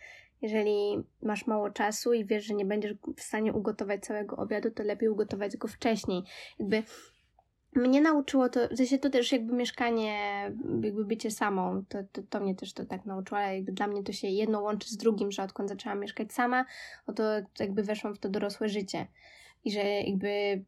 [0.42, 4.84] Jeżeli masz mało czasu i wiesz, że nie będziesz w stanie ugotować całego obiadu, to
[4.84, 6.24] lepiej ugotować go wcześniej.
[6.60, 6.84] Jakby
[7.76, 10.18] mnie nauczyło to, w sensie to też jakby mieszkanie,
[10.84, 14.04] jakby bycie samą, to, to, to mnie też to tak nauczyło, ale jakby dla mnie
[14.04, 16.66] to się jedno łączy z drugim, że odkąd zaczęłam mieszkać sama,
[17.08, 17.24] no to
[17.60, 19.08] jakby weszłam w to dorosłe życie.
[19.66, 20.64] I że jakby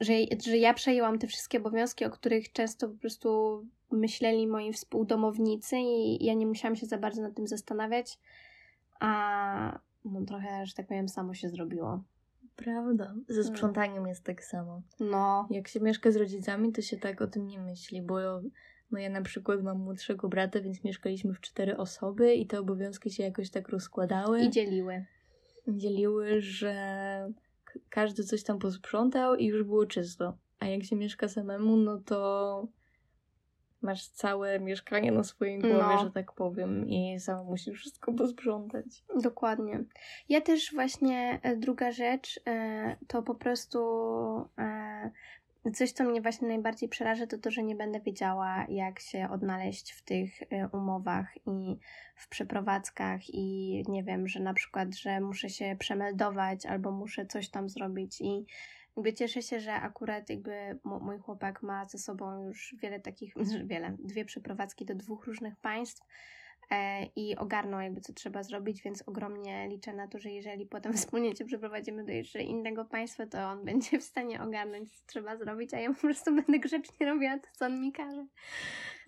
[0.00, 0.12] że,
[0.46, 6.24] że ja przejęłam te wszystkie obowiązki, o których często po prostu myśleli moi współdomownicy i
[6.24, 8.18] ja nie musiałam się za bardzo nad tym zastanawiać,
[9.00, 12.02] a no trochę, że tak powiem, samo się zrobiło.
[12.56, 13.14] Prawda.
[13.28, 13.56] Ze hmm.
[13.56, 14.82] sprzątaniem jest tak samo.
[15.00, 15.48] No.
[15.50, 18.18] Jak się mieszka z rodzicami, to się tak o tym nie myśli, bo
[18.90, 23.10] no ja na przykład mam młodszego brata, więc mieszkaliśmy w cztery osoby i te obowiązki
[23.10, 24.40] się jakoś tak rozkładały.
[24.40, 25.04] I dzieliły.
[25.68, 26.74] Dzieliły, że
[27.88, 30.38] każdy coś tam posprzątał i już było czysto.
[30.58, 32.68] A jak się mieszka samemu, no to
[33.82, 36.04] masz całe mieszkanie na swojej głowie, no.
[36.04, 39.04] że tak powiem, i sama musisz wszystko posprzątać.
[39.22, 39.84] Dokładnie.
[40.28, 43.78] Ja też właśnie, e, druga rzecz, e, to po prostu
[44.58, 45.10] e,
[45.74, 49.92] Coś, co mnie właśnie najbardziej przeraża, to to, że nie będę wiedziała, jak się odnaleźć
[49.92, 51.78] w tych y, umowach i
[52.16, 57.48] w przeprowadzkach, i nie wiem, że na przykład, że muszę się przemeldować albo muszę coś
[57.48, 58.46] tam zrobić i
[58.96, 63.34] jakby cieszę się, że akurat jakby mój chłopak ma ze sobą już wiele takich,
[63.70, 66.06] wiele, dwie przeprowadzki do dwóch różnych państw
[67.16, 71.36] i ogarną jakby co trzeba zrobić, więc ogromnie liczę na to, że jeżeli potem wspólnie
[71.36, 75.74] się przeprowadzimy do jeszcze innego państwa, to on będzie w stanie ogarnąć, co trzeba zrobić,
[75.74, 78.26] a ja po prostu będę grzecznie robiła to, co on mi każe,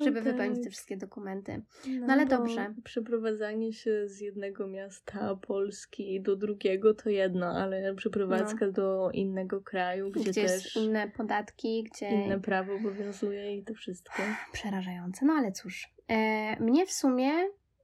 [0.01, 0.33] żeby okay.
[0.33, 1.63] wypełnić te wszystkie dokumenty.
[1.87, 2.75] No, no ale dobrze.
[2.85, 8.73] Przeprowadzanie się z jednego miasta Polski do drugiego to jedno, ale przeprowadzka no.
[8.73, 14.23] do innego kraju, gdzie, gdzie też inne podatki, gdzie inne prawo obowiązuje i to wszystko.
[14.53, 15.93] Przerażające, no ale cóż.
[16.09, 17.33] E, mnie w sumie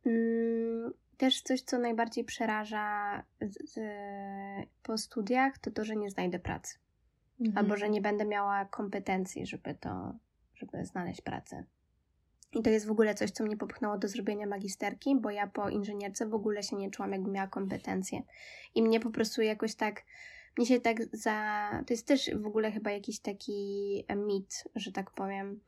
[0.06, 3.80] mm, też coś, co najbardziej przeraża z, z,
[4.82, 6.78] po studiach, to to, że nie znajdę pracy.
[7.40, 7.58] Mhm.
[7.58, 10.14] Albo że nie będę miała kompetencji, żeby to,
[10.54, 11.64] żeby znaleźć pracę.
[12.52, 15.68] I to jest w ogóle coś, co mnie popchnęło do zrobienia magisterki, bo ja po
[15.68, 18.22] inżynierce w ogóle się nie czułam, jakbym miała kompetencje.
[18.74, 20.04] I mnie po prostu jakoś tak,
[20.56, 21.70] mnie się tak za.
[21.86, 25.60] To jest też w ogóle chyba jakiś taki mit, że tak powiem.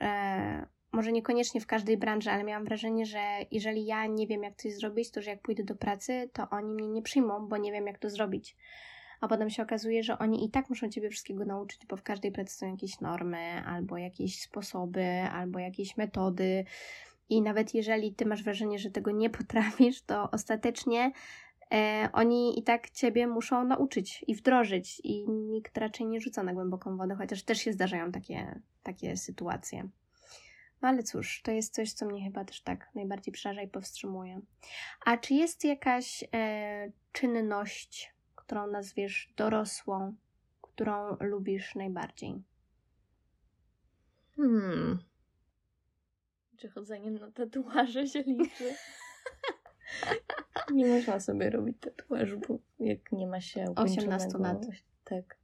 [0.00, 3.20] E, może niekoniecznie w każdej branży, ale miałam wrażenie, że
[3.50, 6.74] jeżeli ja nie wiem, jak coś zrobić, to że jak pójdę do pracy, to oni
[6.74, 8.56] mnie nie przyjmą, bo nie wiem, jak to zrobić.
[9.20, 12.32] A potem się okazuje, że oni i tak muszą ciebie wszystkiego nauczyć, bo w każdej
[12.32, 16.64] pracy są jakieś normy, albo jakieś sposoby, albo jakieś metody.
[17.28, 21.12] I nawet jeżeli ty masz wrażenie, że tego nie potrafisz, to ostatecznie
[21.74, 25.00] e, oni i tak ciebie muszą nauczyć i wdrożyć.
[25.04, 29.88] I nikt raczej nie rzuca na głęboką wodę, chociaż też się zdarzają takie, takie sytuacje.
[30.82, 34.40] No ale cóż, to jest coś, co mnie chyba też tak najbardziej przeraża i powstrzymuje.
[35.04, 40.16] A czy jest jakaś e, czynność, którą nazwiesz dorosłą,
[40.60, 42.42] którą lubisz najbardziej?
[44.36, 44.98] Hmm.
[46.56, 48.74] Czy chodzenie na tatuaże się liczy?
[50.74, 54.66] nie można sobie robić tatuażu, bo jak nie ma się 18 lat.
[55.04, 55.36] Tak.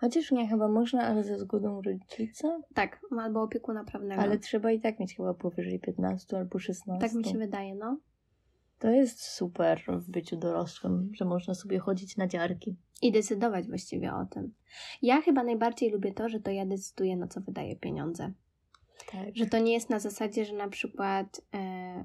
[0.00, 2.60] Chociaż nie, chyba można, ale ze zgodą rodzica?
[2.74, 4.22] Tak, albo opiekuna prawnego.
[4.22, 7.08] Ale trzeba i tak mieć chyba powyżej 15 albo 16.
[7.08, 7.98] Tak mi się wydaje, no.
[8.78, 12.76] To jest super w byciu dorosłym, że można sobie chodzić na dziarki.
[13.02, 14.54] I decydować właściwie o tym.
[15.02, 18.32] Ja chyba najbardziej lubię to, że to ja decyduję, na co wydaję pieniądze.
[19.12, 19.36] Tak.
[19.36, 22.04] Że to nie jest na zasadzie, że na przykład e,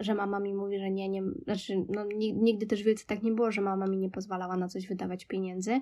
[0.00, 3.52] że mama mi mówi, że nie, nie, znaczy no, nigdy też wielce tak nie było,
[3.52, 5.80] że mama mi nie pozwalała na coś wydawać pieniędzy,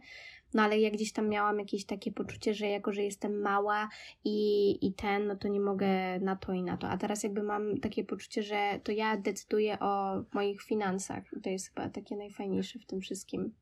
[0.55, 3.89] no ale ja gdzieś tam miałam jakieś takie poczucie, że jako, że jestem mała
[4.25, 7.43] i, i ten, no to nie mogę na to i na to, a teraz jakby
[7.43, 11.25] mam takie poczucie, że to ja decyduję o moich finansach.
[11.37, 13.55] I to jest chyba takie najfajniejsze w tym wszystkim,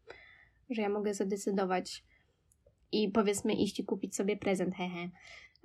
[0.70, 2.04] że ja mogę zadecydować
[2.92, 5.10] i powiedzmy iść i kupić sobie prezent, hehe,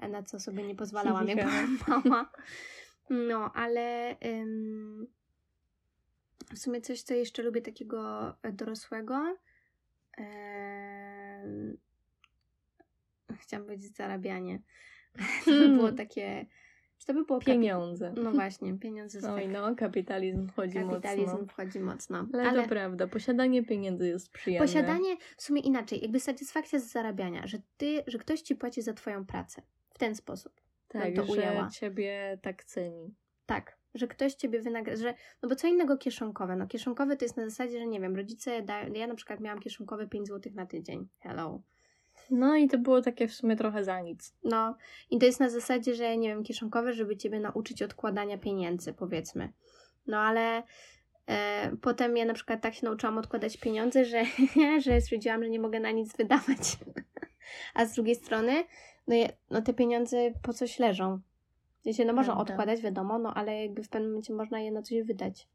[0.09, 2.31] na co sobie nie pozwalałam, jak byłam mała.
[3.11, 5.07] No, ale ym,
[6.53, 9.37] w sumie coś, co jeszcze lubię takiego e, dorosłego.
[10.19, 11.77] Ym,
[13.39, 14.61] chciałam powiedzieć zarabianie.
[15.45, 16.45] To by było takie.
[16.99, 18.13] Czy to by było pieniądze?
[18.17, 19.33] No właśnie, pieniądze.
[19.33, 19.51] Oj, tak...
[19.51, 21.37] no, kapitalizm wchodzi kapitalizm mocno.
[21.37, 22.27] Kapitalizm wchodzi mocno.
[22.33, 24.67] Ale, ale, to prawda, posiadanie pieniędzy jest przyjemne.
[24.67, 28.93] Posiadanie, w sumie inaczej, jakby satysfakcja z zarabiania, że ty, że ktoś ci płaci za
[28.93, 29.61] twoją pracę.
[29.93, 30.60] W ten sposób.
[30.91, 31.69] Tak, to że ujęła.
[31.69, 33.15] ciebie tak ceni.
[33.45, 35.13] Tak, że ktoś ciebie wynagradza, że,
[35.43, 38.61] no bo co innego kieszonkowe, no kieszonkowe to jest na zasadzie, że nie wiem, rodzice
[38.61, 41.61] dają, ja na przykład miałam kieszonkowe 5 zł na tydzień, hello.
[42.29, 44.35] No i to było takie w sumie trochę za nic.
[44.43, 44.75] No
[45.09, 49.53] i to jest na zasadzie, że nie wiem, kieszonkowe, żeby ciebie nauczyć odkładania pieniędzy, powiedzmy.
[50.07, 50.63] No ale
[51.27, 54.23] e, potem ja na przykład tak się nauczyłam odkładać pieniądze, że,
[54.85, 56.77] że stwierdziłam, że nie mogę na nic wydawać.
[57.73, 58.63] A z drugiej strony,
[59.07, 61.19] no, je, no te pieniądze po coś leżą.
[61.85, 65.01] W no można odkładać, wiadomo, no ale jakby w pewnym momencie można je na coś
[65.03, 65.47] wydać.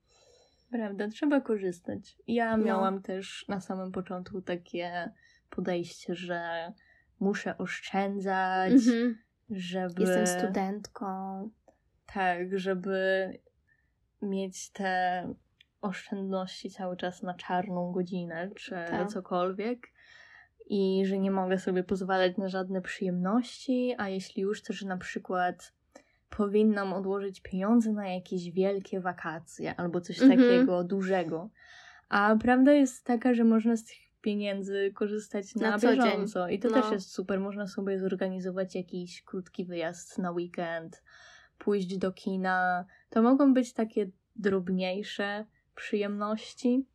[0.71, 2.17] Prawda, trzeba korzystać.
[2.27, 2.65] Ja no.
[2.65, 3.01] miałam no.
[3.01, 5.13] też na samym początku takie
[5.51, 6.73] podejście, że
[7.21, 9.19] muszę oszczędzać, mhm.
[9.51, 10.03] żeby...
[10.03, 11.07] Jestem studentką.
[12.07, 13.31] Tak, żeby
[14.23, 15.23] mieć te
[15.81, 19.09] oszczędności cały czas na czarną godzinę, czy tak.
[19.09, 19.89] cokolwiek
[20.67, 24.97] i że nie mogę sobie pozwalać na żadne przyjemności, a jeśli już, to że na
[24.97, 25.73] przykład
[26.31, 30.29] powinnam odłożyć pieniądze na jakieś wielkie wakacje albo coś -hmm.
[30.29, 31.51] takiego dużego.
[32.09, 36.69] A prawda jest taka, że można z tych pieniędzy korzystać na, na bieżąco i to
[36.69, 36.83] no.
[36.83, 37.41] też jest super.
[37.41, 41.03] Można sobie zorganizować jakiś krótki wyjazd na weekend,
[41.59, 42.85] pójść do kina.
[43.11, 45.45] To mogą być takie drobniejsze
[45.75, 46.87] przyjemności.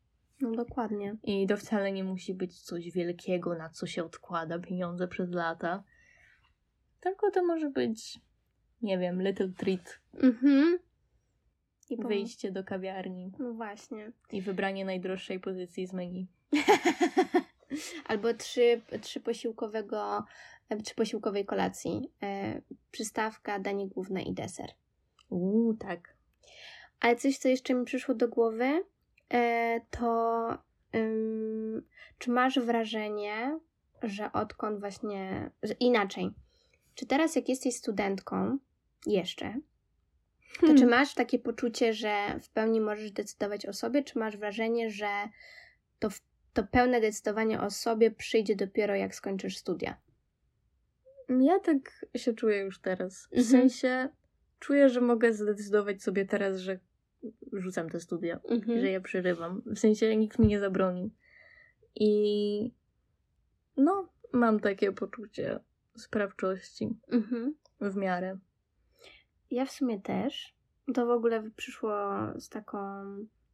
[0.42, 1.16] No dokładnie.
[1.24, 5.84] I to wcale nie musi być coś wielkiego, na co się odkłada pieniądze przez lata.
[7.00, 8.20] Tylko to może być
[8.82, 10.00] nie wiem, little treat.
[10.14, 10.80] Mhm.
[11.89, 13.32] I Wyjście do kawiarni.
[13.39, 14.12] No właśnie.
[14.32, 16.28] I wybranie najdroższej pozycji z menu.
[18.08, 20.26] Albo trzy, trzy posiłkowego,
[20.84, 22.12] trzy posiłkowej kolacji.
[22.24, 22.62] E,
[22.92, 24.70] przystawka, danie główne i deser.
[25.30, 26.16] Uuu, tak.
[27.00, 28.84] Ale coś, co jeszcze mi przyszło do głowy,
[29.34, 30.58] e, to
[32.18, 33.60] czy masz wrażenie,
[34.04, 36.32] że odkąd właśnie, że inaczej,
[36.96, 38.58] czy teraz jak jesteś studentką
[39.06, 39.54] jeszcze,
[40.54, 40.78] to hmm.
[40.78, 45.10] czy masz takie poczucie, że w pełni możesz decydować o sobie, czy masz wrażenie, że
[46.00, 46.10] to,
[46.54, 49.98] to pełne decydowanie o sobie przyjdzie dopiero jak skończysz studia?
[51.40, 53.28] Ja tak się czuję już teraz.
[53.32, 53.46] W mhm.
[53.46, 54.10] sensie
[54.60, 56.80] czuję, że mogę zdecydować sobie teraz, że
[57.53, 58.80] rzucam te studia, mhm.
[58.80, 59.61] że je przerywam.
[59.65, 61.11] W sensie nikt mi nie zabroni.
[61.95, 62.74] I
[63.78, 65.59] no, mam takie poczucie
[65.97, 67.55] sprawczości mhm.
[67.82, 68.38] w miarę.
[69.51, 70.55] Ja w sumie też.
[70.93, 71.93] To w ogóle przyszło
[72.36, 72.80] z taką.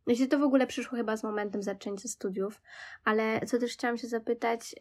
[0.06, 2.62] Znaczy, to w ogóle przyszło chyba z momentem zaczęcia studiów,
[3.04, 4.76] ale co też chciałam się zapytać,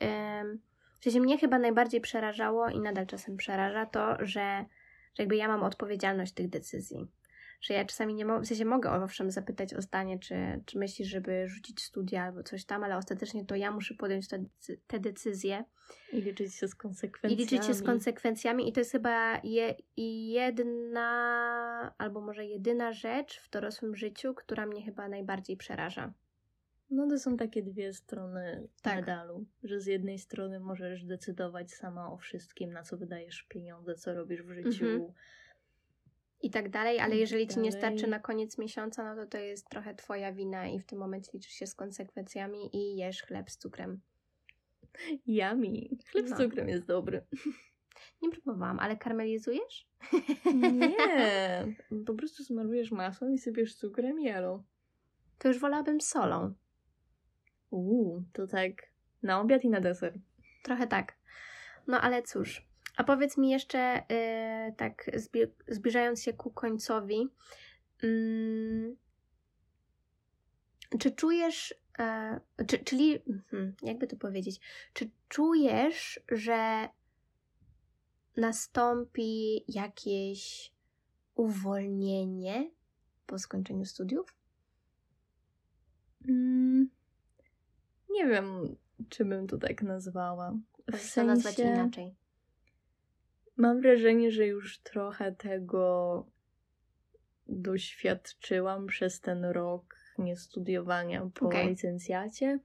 [1.00, 4.64] w sensie mnie chyba najbardziej przerażało i nadal czasem przeraża to, że,
[5.14, 7.06] że jakby ja mam odpowiedzialność tych decyzji
[7.60, 10.34] że ja czasami nie mogę, w sensie mogę owszem zapytać o zdanie, czy,
[10.66, 14.44] czy myślisz, żeby rzucić studia albo coś tam, ale ostatecznie to ja muszę podjąć te,
[14.86, 15.64] te decyzje.
[16.12, 17.34] I liczyć się z konsekwencjami.
[17.34, 19.74] I liczyć się z konsekwencjami i to jest chyba je,
[20.32, 26.12] jedna albo może jedyna rzecz w dorosłym życiu, która mnie chyba najbardziej przeraża.
[26.90, 28.96] No to są takie dwie strony tak.
[28.96, 34.14] medalu, że z jednej strony możesz decydować sama o wszystkim, na co wydajesz pieniądze, co
[34.14, 35.12] robisz w życiu, mhm
[36.42, 39.68] i tak dalej, ale jeżeli ci nie starczy na koniec miesiąca, no to to jest
[39.68, 43.58] trochę twoja wina i w tym momencie liczysz się z konsekwencjami i jesz chleb z
[43.58, 44.00] cukrem.
[45.26, 45.88] Yummy.
[46.10, 46.36] Chleb no.
[46.36, 47.22] z cukrem jest dobry.
[48.22, 49.88] Nie próbowałam, ale karmelizujesz?
[50.54, 50.96] Nie.
[52.06, 54.64] Po prostu smarujesz masą i sypiesz cukrem i elo.
[55.38, 56.54] To już wolałabym solą.
[57.70, 58.72] Uuu, to tak
[59.22, 60.18] na obiad i na deser.
[60.62, 61.16] Trochę tak.
[61.86, 62.65] No ale cóż,
[62.96, 67.28] a powiedz mi jeszcze, yy, tak zbi- zbliżając się ku końcowi,
[68.02, 68.96] yy,
[70.98, 71.74] czy czujesz,
[72.58, 74.60] yy, czy, czyli, hmm, jakby to powiedzieć,
[74.92, 76.88] czy czujesz, że
[78.36, 80.72] nastąpi jakieś
[81.34, 82.70] uwolnienie
[83.26, 84.34] po skończeniu studiów?
[86.28, 86.90] Mm,
[88.10, 88.76] nie wiem,
[89.08, 90.54] czy bym to tak nazwała.
[90.92, 91.24] W sensie...
[91.24, 92.14] nazwać inaczej.
[93.56, 96.26] Mam wrażenie, że już trochę tego
[97.46, 101.68] doświadczyłam przez ten rok niestudiowania po okay.
[101.68, 102.58] licencjacie.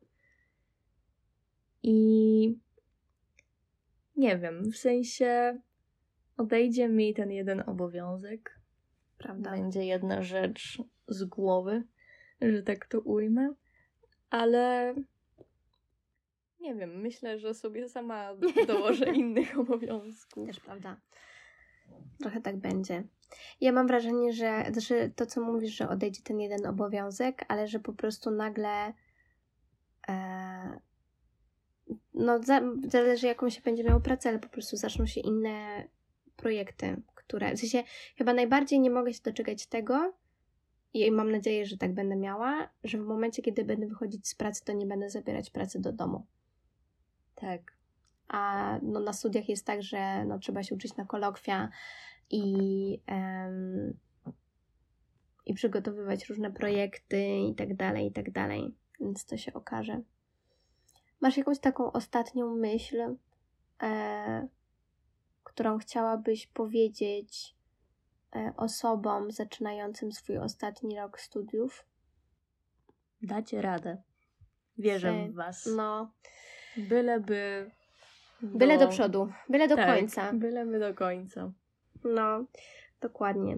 [1.84, 2.60] I
[4.16, 5.60] nie wiem, w sensie
[6.38, 8.60] odejdzie mi ten jeden obowiązek.
[9.18, 9.52] Prawda?
[9.52, 11.84] Będzie jedna rzecz z głowy,
[12.42, 13.54] że tak to ujmę,
[14.30, 14.96] ale
[16.62, 18.36] nie wiem, myślę, że sobie sama
[18.68, 20.48] dołożę innych obowiązków.
[20.48, 20.98] Też prawda.
[22.20, 23.04] Trochę tak będzie.
[23.62, 27.80] Ja mam wrażenie, że, że to, co mówisz, że odejdzie ten jeden obowiązek, ale że
[27.80, 28.94] po prostu nagle
[30.08, 30.80] e,
[32.14, 35.88] no za, zależy jaką się będzie miało pracę, ale po prostu zaczną się inne
[36.36, 37.84] projekty, które, w sensie
[38.18, 40.14] chyba najbardziej nie mogę się doczekać tego
[40.94, 44.66] i mam nadzieję, że tak będę miała, że w momencie, kiedy będę wychodzić z pracy,
[44.66, 46.26] to nie będę zabierać pracy do domu.
[47.36, 47.78] Tak.
[48.28, 51.70] A no, na studiach jest tak, że no, trzeba się uczyć na kolokwia
[52.30, 52.44] i,
[53.08, 53.98] um,
[55.46, 58.76] i przygotowywać różne projekty i tak dalej, i tak dalej.
[59.00, 60.02] Więc to się okaże.
[61.22, 63.16] Masz jakąś taką ostatnią myśl,
[63.84, 64.48] e,
[65.44, 67.56] którą chciałabyś powiedzieć
[68.36, 71.86] e, osobom zaczynającym swój ostatni rok studiów?
[73.22, 74.02] Dacie radę.
[74.78, 75.70] Wierzę w Was.
[75.78, 76.12] No.
[76.78, 77.72] Byleby.
[78.42, 78.58] Do...
[78.58, 80.34] Byle do przodu, byle do tak, końca.
[80.34, 81.52] Byleby do końca.
[82.04, 82.46] No,
[83.02, 83.58] dokładnie.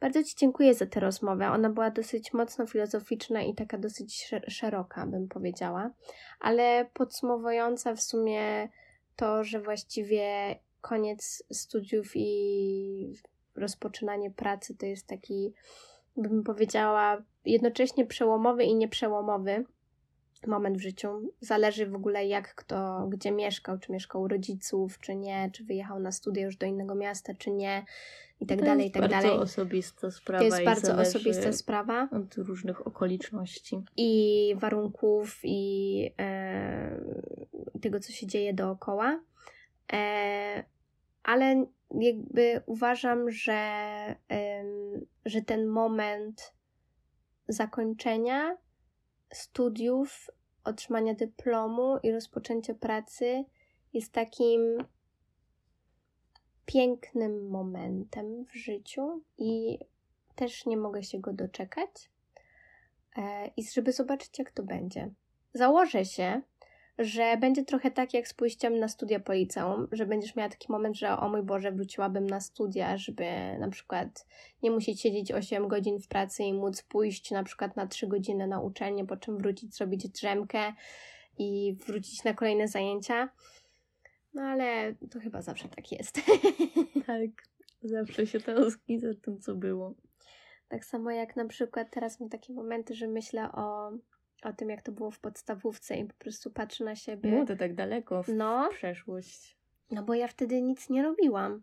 [0.00, 1.50] Bardzo Ci dziękuję za tę rozmowę.
[1.50, 5.90] Ona była dosyć mocno filozoficzna i taka dosyć szeroka, bym powiedziała,
[6.40, 8.68] ale podsumowująca w sumie
[9.16, 13.12] to, że właściwie koniec studiów i
[13.54, 15.54] rozpoczynanie pracy to jest taki,
[16.16, 19.64] bym powiedziała, jednocześnie przełomowy i nieprzełomowy
[20.46, 21.08] moment w życiu.
[21.40, 26.00] Zależy w ogóle jak kto, gdzie mieszkał, czy mieszkał u rodziców, czy nie, czy wyjechał
[26.00, 27.84] na studia już do innego miasta, czy nie
[28.40, 29.12] i tak to dalej, i tak dalej.
[29.12, 30.38] To jest bardzo osobista sprawa.
[30.38, 32.08] To jest bardzo osobista sprawa.
[32.12, 33.82] Od różnych okoliczności.
[33.96, 37.00] I warunków, i e,
[37.82, 39.20] tego, co się dzieje dookoła.
[39.92, 40.64] E,
[41.22, 41.66] ale
[42.00, 43.52] jakby uważam, że,
[44.32, 44.64] e,
[45.26, 46.54] że ten moment
[47.48, 48.56] zakończenia
[49.32, 50.30] studiów
[50.64, 53.44] otrzymania dyplomu i rozpoczęcia pracy
[53.92, 54.84] jest takim
[56.66, 59.78] pięknym momentem w życiu i
[60.34, 62.10] też nie mogę się go doczekać.
[63.16, 65.10] E, I żeby zobaczyć, jak to będzie.
[65.54, 66.42] Założę się,
[67.00, 70.72] że będzie trochę tak jak z pójściem na studia po liceum, że będziesz miała taki
[70.72, 73.24] moment, że o mój Boże, wróciłabym na studia, żeby
[73.58, 74.26] na przykład
[74.62, 78.46] nie musieć siedzieć 8 godzin w pracy i móc pójść na przykład na 3 godziny
[78.46, 80.72] na uczelnię, po czym wrócić, zrobić drzemkę
[81.38, 83.28] i wrócić na kolejne zajęcia.
[84.34, 86.20] No ale to chyba zawsze tak jest.
[87.06, 87.30] Tak,
[87.82, 89.94] zawsze się tęskni za tym, co było.
[90.68, 93.90] Tak samo jak na przykład teraz mam takie momenty, że myślę o
[94.42, 97.30] o tym, jak to było w podstawówce i po prostu patrzę na siebie.
[97.32, 99.56] No to tak daleko w no, przeszłość.
[99.90, 101.62] No bo ja wtedy nic nie robiłam.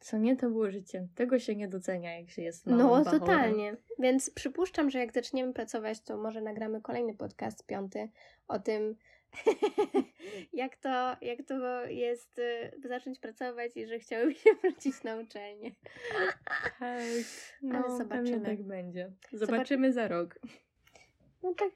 [0.00, 1.08] Co nie, to było życie.
[1.14, 3.20] Tego się nie docenia, jak się jest małym No, bachorem.
[3.20, 3.76] totalnie.
[3.98, 8.08] Więc przypuszczam, że jak zaczniemy pracować, to może nagramy kolejny podcast, piąty,
[8.48, 8.96] o tym,
[10.52, 15.70] jak, to, jak to jest y, zacząć pracować i że chciałabym się wrócić na uczelnię.
[16.78, 17.02] tak,
[17.62, 18.40] no, Ale zobaczymy.
[18.46, 19.12] tak będzie.
[19.32, 20.38] Zobaczymy za rok.
[21.42, 21.70] No tak,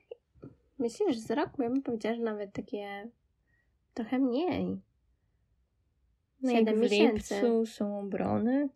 [0.82, 1.50] Myślisz, że za rok?
[1.58, 3.08] Ja bym powiedziała, że nawet takie
[3.94, 4.80] trochę mniej.
[6.42, 7.34] No jak w miesięcy.
[7.34, 8.68] lipcu są obrony.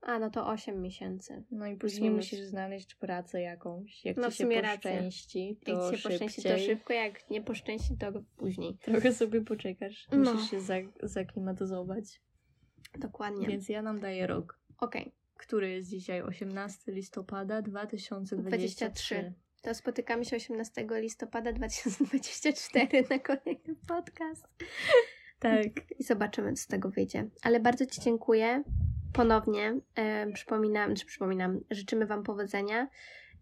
[0.00, 1.44] A, no to 8 miesięcy.
[1.50, 4.04] No i później musisz znaleźć pracę jakąś.
[4.04, 6.92] Jak no ci się poszczęści, to Jak ci się poszczęści, to szybko.
[6.92, 8.78] Jak nie poszczęści, to później.
[8.78, 10.06] Trochę sobie poczekasz.
[10.12, 10.32] No.
[10.32, 10.60] Musisz się
[11.02, 12.22] zaklimatyzować.
[12.98, 13.46] Dokładnie.
[13.46, 14.60] Więc ja nam daję rok.
[14.78, 15.02] Okej.
[15.02, 15.12] Okay.
[15.36, 19.14] Który jest dzisiaj 18 listopada 2023.
[19.14, 24.48] 23 to spotykamy się 18 listopada 2024 na kolejny podcast.
[25.38, 25.66] Tak.
[25.98, 27.28] I zobaczymy, co z tego wyjdzie.
[27.42, 28.62] Ale bardzo Ci dziękuję.
[29.12, 32.88] Ponownie e, przypominam, czy przypominam, życzymy Wam powodzenia.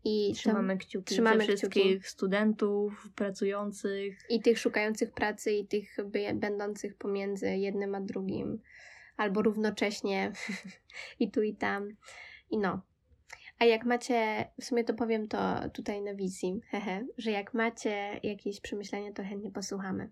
[0.04, 2.08] I trzymamy kciuki trzymamy wszystkich kciuki.
[2.08, 4.18] studentów, pracujących.
[4.30, 5.96] I tych szukających pracy, i tych
[6.34, 8.58] będących pomiędzy jednym a drugim.
[9.16, 10.32] Albo równocześnie
[11.20, 11.88] i tu, i tam.
[12.50, 12.80] I no,
[13.58, 18.20] a jak macie, w sumie to powiem to tutaj na wizji, hehe, że jak macie
[18.22, 20.10] jakieś przemyślenia, to chętnie posłuchamy.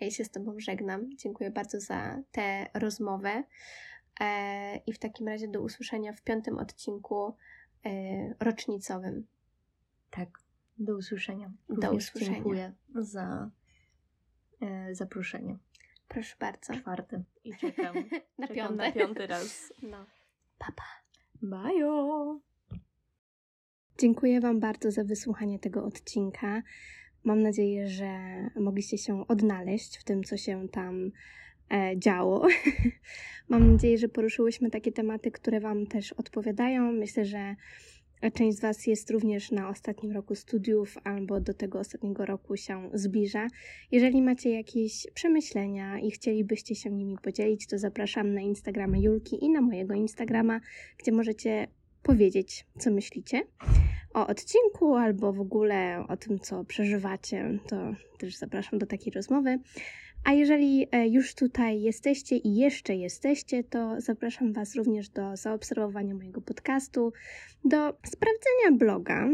[0.00, 1.16] A ja się z Tobą żegnam.
[1.16, 3.44] Dziękuję bardzo za tę rozmowę.
[4.20, 7.36] E, I w takim razie do usłyszenia w piątym odcinku
[7.86, 7.90] e,
[8.40, 9.26] rocznicowym.
[10.10, 10.28] Tak,
[10.78, 11.50] do usłyszenia.
[11.68, 12.34] Również do usłyszenia.
[12.34, 13.50] Dziękuję za
[14.60, 15.56] e, zaproszenie.
[16.08, 16.74] Proszę bardzo.
[16.74, 17.22] Czwarty.
[17.44, 17.94] I czekam.
[18.38, 18.76] na, czekam piąty.
[18.76, 19.72] na piąty raz.
[19.82, 20.06] No.
[20.58, 20.84] Papa.
[21.42, 22.47] Bajo.
[24.00, 26.62] Dziękuję Wam bardzo za wysłuchanie tego odcinka.
[27.24, 28.08] Mam nadzieję, że
[28.60, 31.10] mogliście się odnaleźć w tym, co się tam
[31.72, 32.46] e, działo.
[33.48, 36.92] Mam nadzieję, że poruszyłyśmy takie tematy, które Wam też odpowiadają.
[36.92, 37.56] Myślę, że
[38.34, 42.90] część z Was jest również na ostatnim roku studiów albo do tego ostatniego roku się
[42.94, 43.46] zbliża.
[43.92, 49.50] Jeżeli macie jakieś przemyślenia i chcielibyście się nimi podzielić, to zapraszam na Instagrama Julki i
[49.50, 50.60] na mojego Instagrama,
[50.98, 51.68] gdzie możecie
[52.02, 53.42] powiedzieć, co myślicie
[54.14, 57.76] o odcinku albo w ogóle o tym, co przeżywacie, to
[58.18, 59.58] też zapraszam do takiej rozmowy.
[60.24, 66.14] A jeżeli e, już tutaj jesteście i jeszcze jesteście, to zapraszam Was również do zaobserwowania
[66.14, 67.12] mojego podcastu,
[67.64, 69.28] do sprawdzenia bloga,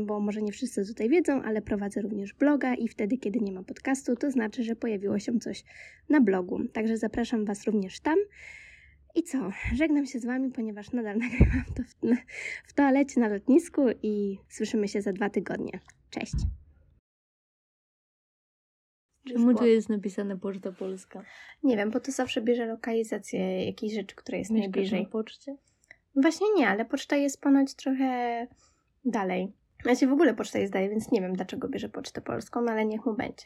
[0.00, 3.62] bo może nie wszyscy tutaj wiedzą, ale prowadzę również bloga i wtedy, kiedy nie ma
[3.62, 5.64] podcastu, to znaczy, że pojawiło się coś
[6.08, 6.60] na blogu.
[6.72, 8.18] Także zapraszam Was również tam.
[9.14, 9.50] I co?
[9.74, 12.16] Żegnam się z Wami, ponieważ nadal nagrywam to w,
[12.66, 15.80] w toalecie na lotnisku i słyszymy się za dwa tygodnie.
[16.10, 16.34] Cześć!
[19.28, 21.22] Czemu tu jest napisane Poczta Polska?
[21.62, 25.02] Nie wiem, bo to zawsze bierze lokalizację jakiejś rzeczy, która jest Mieszkasz najbliżej.
[25.02, 25.56] na poczcie?
[26.16, 28.46] Właśnie nie, ale poczta jest ponoć trochę
[29.04, 29.52] dalej.
[29.82, 32.84] Znaczy w ogóle poczta jest dalej, więc nie wiem dlaczego bierze Pocztę Polską, no ale
[32.84, 33.44] niech mu będzie.